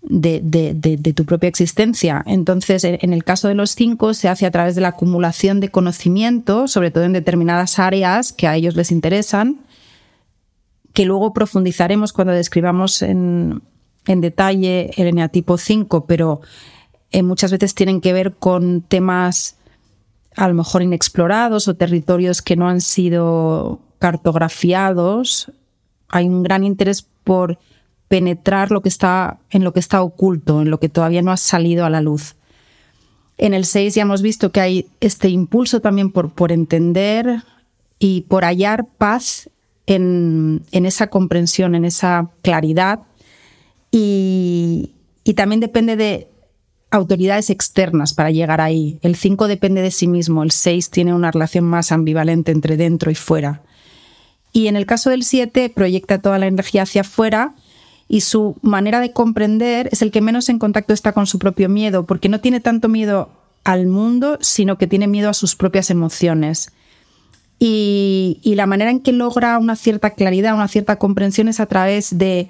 de, 0.00 1.12
tu 1.14 1.24
propia 1.26 1.48
existencia. 1.48 2.22
Entonces, 2.26 2.84
en, 2.84 3.12
el 3.12 3.22
caso 3.22 3.48
de 3.48 3.54
los 3.54 3.72
cinco, 3.72 4.14
se 4.14 4.28
hace 4.28 4.46
a 4.46 4.50
través 4.50 4.76
de 4.76 4.80
la 4.80 4.88
acumulación 4.88 5.60
de 5.60 5.68
conocimiento, 5.68 6.68
sobre 6.68 6.90
todo 6.90 7.04
en 7.04 7.12
determinadas 7.12 7.78
áreas 7.78 8.32
que 8.32 8.46
a 8.46 8.56
ellos 8.56 8.76
les 8.76 8.90
interesan, 8.90 9.58
que 10.96 11.04
luego 11.04 11.34
profundizaremos 11.34 12.14
cuando 12.14 12.32
describamos 12.32 13.02
en, 13.02 13.60
detalle 14.06 14.92
el 14.96 15.08
eneatipo 15.08 15.58
5, 15.58 16.06
pero 16.06 16.40
eh, 17.10 17.22
muchas 17.22 17.52
veces 17.52 17.74
tienen 17.74 18.00
que 18.00 18.14
ver 18.14 18.32
con 18.32 18.80
temas 18.80 19.58
a 20.36 20.48
lo 20.48 20.54
mejor 20.54 20.80
inexplorados 20.80 21.68
o 21.68 21.76
territorios 21.76 22.40
que 22.40 22.56
no 22.56 22.66
han 22.66 22.80
sido 22.80 23.78
cartografiados, 23.98 25.52
hay 26.08 26.28
un 26.28 26.42
gran 26.42 26.64
interés 26.64 27.06
por 27.24 27.58
penetrar 28.08 28.70
lo 28.70 28.80
que 28.80 28.88
está 28.88 29.38
en 29.50 29.64
lo 29.64 29.74
que 29.74 29.80
está 29.80 30.00
oculto, 30.00 30.62
en 30.62 30.70
lo 30.70 30.80
que 30.80 30.88
todavía 30.88 31.20
no 31.20 31.30
ha 31.30 31.36
salido 31.36 31.84
a 31.84 31.90
la 31.90 32.00
luz. 32.00 32.36
En 33.36 33.52
el 33.52 33.66
6 33.66 33.96
ya 33.96 34.02
hemos 34.02 34.22
visto 34.22 34.50
que 34.50 34.60
hay 34.60 34.86
este 35.00 35.28
impulso 35.28 35.80
también 35.80 36.10
por, 36.10 36.32
por 36.32 36.52
entender 36.52 37.42
y 37.98 38.22
por 38.22 38.44
hallar 38.44 38.86
paz 38.96 39.50
en, 39.86 40.62
esa 40.72 41.08
comprensión, 41.08 41.74
en 41.74 41.84
esa 41.84 42.30
claridad. 42.42 43.00
Y, 43.90 44.92
y 45.24 45.34
también 45.34 45.60
depende 45.60 45.96
de 45.96 46.28
autoridades 46.90 47.50
externas 47.50 48.14
para 48.14 48.30
llegar 48.30 48.60
ahí. 48.60 48.98
El 49.02 49.16
5 49.16 49.48
depende 49.48 49.82
de 49.82 49.90
sí 49.90 50.06
mismo, 50.06 50.42
el 50.42 50.50
6 50.50 50.90
tiene 50.90 51.14
una 51.14 51.30
relación 51.30 51.64
más 51.64 51.92
ambivalente 51.92 52.52
entre 52.52 52.76
dentro 52.76 53.10
y 53.10 53.14
fuera. 53.14 53.62
Y 54.52 54.68
en 54.68 54.76
el 54.76 54.86
caso 54.86 55.10
del 55.10 55.22
7 55.22 55.70
proyecta 55.74 56.20
toda 56.20 56.38
la 56.38 56.46
energía 56.46 56.82
hacia 56.82 57.02
afuera 57.02 57.54
y 58.08 58.20
su 58.20 58.56
manera 58.62 59.00
de 59.00 59.12
comprender 59.12 59.88
es 59.92 60.02
el 60.02 60.10
que 60.10 60.20
menos 60.20 60.48
en 60.48 60.58
contacto 60.58 60.94
está 60.94 61.12
con 61.12 61.26
su 61.26 61.38
propio 61.38 61.68
miedo, 61.68 62.06
porque 62.06 62.28
no 62.28 62.40
tiene 62.40 62.60
tanto 62.60 62.88
miedo 62.88 63.30
al 63.64 63.86
mundo, 63.86 64.38
sino 64.40 64.78
que 64.78 64.86
tiene 64.86 65.08
miedo 65.08 65.28
a 65.28 65.34
sus 65.34 65.56
propias 65.56 65.90
emociones. 65.90 66.72
Y, 67.58 68.40
la 68.56 68.66
manera 68.66 68.90
en 68.90 69.00
que 69.00 69.12
logra 69.12 69.58
una 69.58 69.76
cierta 69.76 70.10
claridad, 70.10 70.54
una 70.54 70.68
cierta 70.68 70.96
comprensión 70.96 71.48
es 71.48 71.60
a 71.60 71.66
través 71.66 72.18
de 72.18 72.48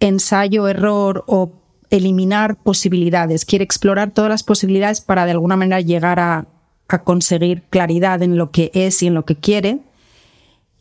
ensayo, 0.00 0.68
error 0.68 1.24
o 1.26 1.52
eliminar 1.90 2.56
posibilidades. 2.56 3.44
Quiere 3.44 3.64
explorar 3.64 4.10
todas 4.10 4.30
las 4.30 4.42
posibilidades 4.42 5.00
para 5.00 5.24
de 5.24 5.32
alguna 5.32 5.56
manera 5.56 5.80
llegar 5.80 6.20
a, 6.20 6.46
a 6.88 7.02
conseguir 7.04 7.62
claridad 7.70 8.22
en 8.22 8.36
lo 8.36 8.50
que 8.50 8.70
es 8.74 9.02
y 9.02 9.06
en 9.06 9.14
lo 9.14 9.24
que 9.24 9.36
quiere 9.36 9.80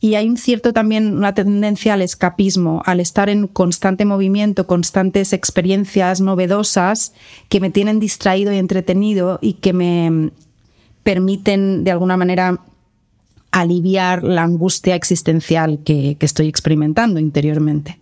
y 0.04 0.16
hay 0.16 0.28
un 0.28 0.36
cierto 0.36 0.74
también 0.74 1.16
una 1.16 1.34
tendencia 1.34 1.94
al 1.94 2.02
escapismo, 2.02 2.84
al 2.86 3.00
estar 3.00 3.30
en 3.30 3.48
constante 3.48 4.04
movimiento, 4.04 4.68
constantes 4.68 5.32
experiencias 5.32 6.20
novedosas 6.20 7.14
que 7.48 7.62
me 7.62 7.70
tienen 7.70 8.02
distraído 8.02 8.52
y 8.52 8.58
entretenido 8.58 9.40
y 9.42 9.54
que 9.54 9.72
me 9.72 10.32
permiten 11.04 11.86
de 11.86 11.92
alguna 11.92 12.18
manera 12.18 12.60
aliviar 13.54 14.24
la 14.24 14.44
angustia 14.44 14.96
existencial 14.96 15.80
que, 15.86 16.18
estoy 16.20 16.48
experimentando 16.48 17.20
interiormente. 17.20 18.00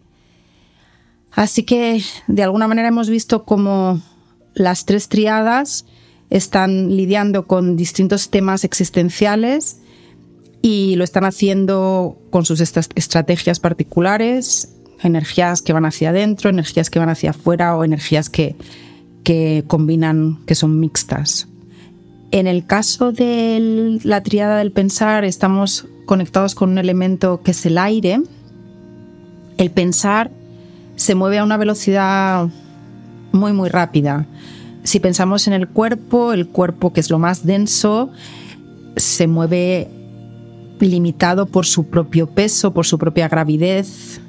Así 1.32 1.64
que 1.64 2.02
de 2.28 2.44
alguna 2.44 2.68
manera 2.68 2.88
hemos 2.88 3.10
visto 3.10 3.44
cómo 3.44 4.02
las 4.54 4.86
tres 4.86 5.10
triadas 5.10 5.86
están 6.30 6.96
lidiando 6.96 7.48
con 7.48 7.76
distintos 7.76 8.30
temas 8.30 8.64
existenciales 8.64 9.82
y 10.62 10.96
lo 10.96 11.04
están 11.04 11.26
haciendo 11.26 12.18
con 12.30 12.46
sus 12.46 12.62
estrategias 12.62 13.60
particulares, 13.60 14.74
energías 15.04 15.62
que 15.62 15.74
van 15.74 15.86
hacia 15.86 16.12
adentro, 16.12 16.50
energías 16.50 16.90
que 16.90 17.00
van 17.00 17.10
hacia 17.10 17.32
afuera 17.32 17.76
o 17.76 17.84
energías 17.84 18.30
que 18.30 18.56
combinan, 19.68 20.40
que 20.46 20.56
son 20.56 20.80
mixtas. 20.80 21.51
En 22.32 22.48
el 22.48 22.66
caso 22.66 23.12
de 23.12 24.00
la 24.04 24.24
triada 24.24 24.58
del 24.58 24.72
pensar, 24.72 25.26
estamos 25.26 25.86
conectados 26.06 26.56
con 26.56 26.72
un 26.72 26.78
elemento 26.78 27.42
que 27.44 27.52
es 27.52 27.66
el 27.66 27.78
aire. 27.78 28.22
El 29.58 29.72
pensar 29.72 30.32
se 30.96 31.16
mueve 31.16 31.40
a 31.40 31.44
una 31.44 31.58
velocidad 31.58 32.48
muy, 33.32 33.54
muy 33.54 33.70
rápida. 33.70 34.26
Si 34.84 35.00
pensamos 35.00 35.48
en 35.48 35.54
el 35.54 35.68
cuerpo, 35.68 36.34
el 36.34 36.48
cuerpo 36.48 36.94
que 36.94 37.02
es 37.02 37.10
lo 37.10 37.20
más 37.20 37.46
denso, 37.46 38.12
se 38.96 39.28
mueve 39.28 39.90
limitado 40.80 41.46
por 41.46 41.66
su 41.66 41.86
propio 41.88 42.28
peso, 42.28 42.74
por 42.74 42.86
su 42.86 42.98
propia 42.98 43.28
gravidez. 43.28 44.22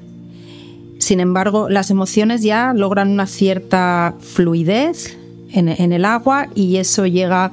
Sin 0.99 1.21
embargo, 1.21 1.69
las 1.69 1.91
emociones 1.91 2.43
ya 2.43 2.73
logran 2.75 3.11
una 3.11 3.27
cierta 3.27 4.15
fluidez 4.21 5.17
en, 5.51 5.93
el 5.93 6.05
agua 6.05 6.49
y 6.55 6.77
eso 6.77 7.07
llega, 7.07 7.53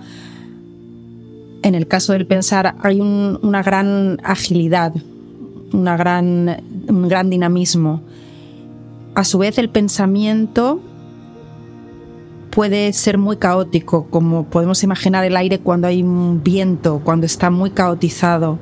en 1.61 1.75
el 1.75 1.87
caso 1.87 2.13
del 2.13 2.25
pensar, 2.25 2.75
hay 2.81 3.01
una 3.01 3.63
gran 3.63 4.19
agilidad, 4.23 4.93
una 5.73 5.97
gran, 5.97 6.61
un 6.87 7.07
gran 7.07 7.29
dinamismo. 7.29 8.01
A 9.15 9.23
su 9.23 9.39
vez, 9.39 9.57
el 9.57 9.69
pensamiento 9.69 10.79
puede 12.49 12.93
ser 12.93 13.17
muy 13.17 13.37
caótico, 13.37 14.07
como 14.09 14.45
podemos 14.45 14.83
imaginar 14.83 15.23
el 15.25 15.35
aire 15.37 15.59
cuando 15.59 15.87
hay 15.87 16.01
un 16.01 16.43
viento, 16.43 17.01
cuando 17.03 17.25
está 17.25 17.49
muy 17.49 17.71
caotizado. 17.71 18.57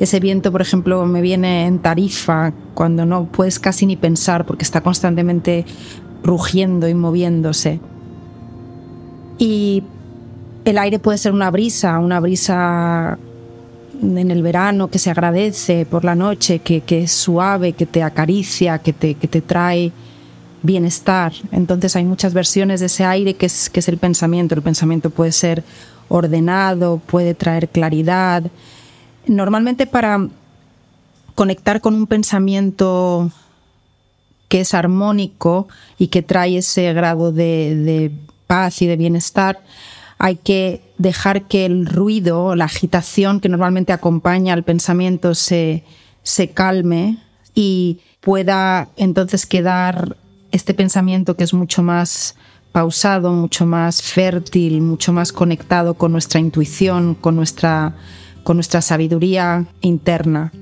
Ese 0.00 0.20
viento, 0.20 0.50
por 0.50 0.62
ejemplo, 0.62 1.06
me 1.06 1.20
viene 1.20 1.66
en 1.66 1.78
tarifa, 1.78 2.52
cuando 2.74 3.06
no 3.06 3.26
puedes 3.26 3.58
casi 3.58 3.86
ni 3.86 3.96
pensar 3.96 4.46
porque 4.46 4.64
está 4.64 4.80
constantemente 4.80 5.64
rugiendo 6.24 6.88
y 6.88 6.94
moviéndose. 6.94 7.80
Y 9.38 9.84
el 10.64 10.78
aire 10.78 10.98
puede 10.98 11.18
ser 11.18 11.32
una 11.32 11.50
brisa, 11.50 11.98
una 11.98 12.20
brisa 12.20 13.18
en 14.00 14.30
el 14.30 14.42
verano 14.42 14.88
que 14.88 14.98
se 14.98 15.10
agradece 15.10 15.86
por 15.86 16.04
la 16.04 16.14
noche, 16.14 16.58
que, 16.60 16.82
es 16.88 17.12
suave, 17.12 17.72
que 17.72 17.86
te 17.86 18.02
acaricia, 18.02 18.78
que 18.78 18.92
te, 18.92 19.14
que 19.14 19.28
te 19.28 19.40
trae 19.40 19.92
bienestar. 20.62 21.32
Entonces 21.50 21.94
hay 21.96 22.04
muchas 22.04 22.34
versiones 22.34 22.80
de 22.80 22.86
ese 22.86 23.04
aire 23.04 23.34
que 23.34 23.46
es, 23.46 23.70
que 23.70 23.80
es 23.80 23.88
el 23.88 23.98
pensamiento. 23.98 24.54
El 24.54 24.62
pensamiento 24.62 25.10
puede 25.10 25.32
ser 25.32 25.62
ordenado, 26.08 27.00
puede 27.06 27.34
traer 27.34 27.68
claridad. 27.68 28.44
Normalmente 29.26 29.86
para 29.86 30.28
conectar 31.34 31.80
con 31.80 31.94
un 31.94 32.06
pensamiento 32.06 33.30
que 34.48 34.60
es 34.60 34.74
armónico 34.74 35.68
y 35.98 36.08
que 36.08 36.22
trae 36.22 36.58
ese 36.58 36.92
grado 36.92 37.32
de, 37.32 38.12
paz 38.46 38.82
y 38.82 38.86
de 38.86 38.96
bienestar, 38.96 39.60
hay 40.22 40.36
que 40.36 40.94
dejar 40.98 41.48
que 41.48 41.66
el 41.66 41.84
ruido, 41.84 42.54
la 42.54 42.66
agitación 42.66 43.40
que 43.40 43.48
normalmente 43.48 43.92
acompaña 43.92 44.54
al 44.54 44.62
pensamiento 44.62 45.34
se, 45.34 45.82
se 46.22 46.50
calme 46.50 47.18
y 47.56 47.98
pueda 48.20 48.88
entonces 48.96 49.46
quedar 49.46 50.16
este 50.52 50.74
pensamiento 50.74 51.36
que 51.36 51.42
es 51.42 51.52
mucho 51.52 51.82
más 51.82 52.36
pausado, 52.70 53.32
mucho 53.32 53.66
más 53.66 54.00
fértil, 54.00 54.80
mucho 54.80 55.12
más 55.12 55.32
conectado 55.32 55.94
con 55.94 56.12
nuestra 56.12 56.38
intuición, 56.38 57.16
con 57.16 57.34
nuestra, 57.34 57.96
con 58.44 58.56
nuestra 58.56 58.80
sabiduría 58.80 59.66
interna. 59.80 60.52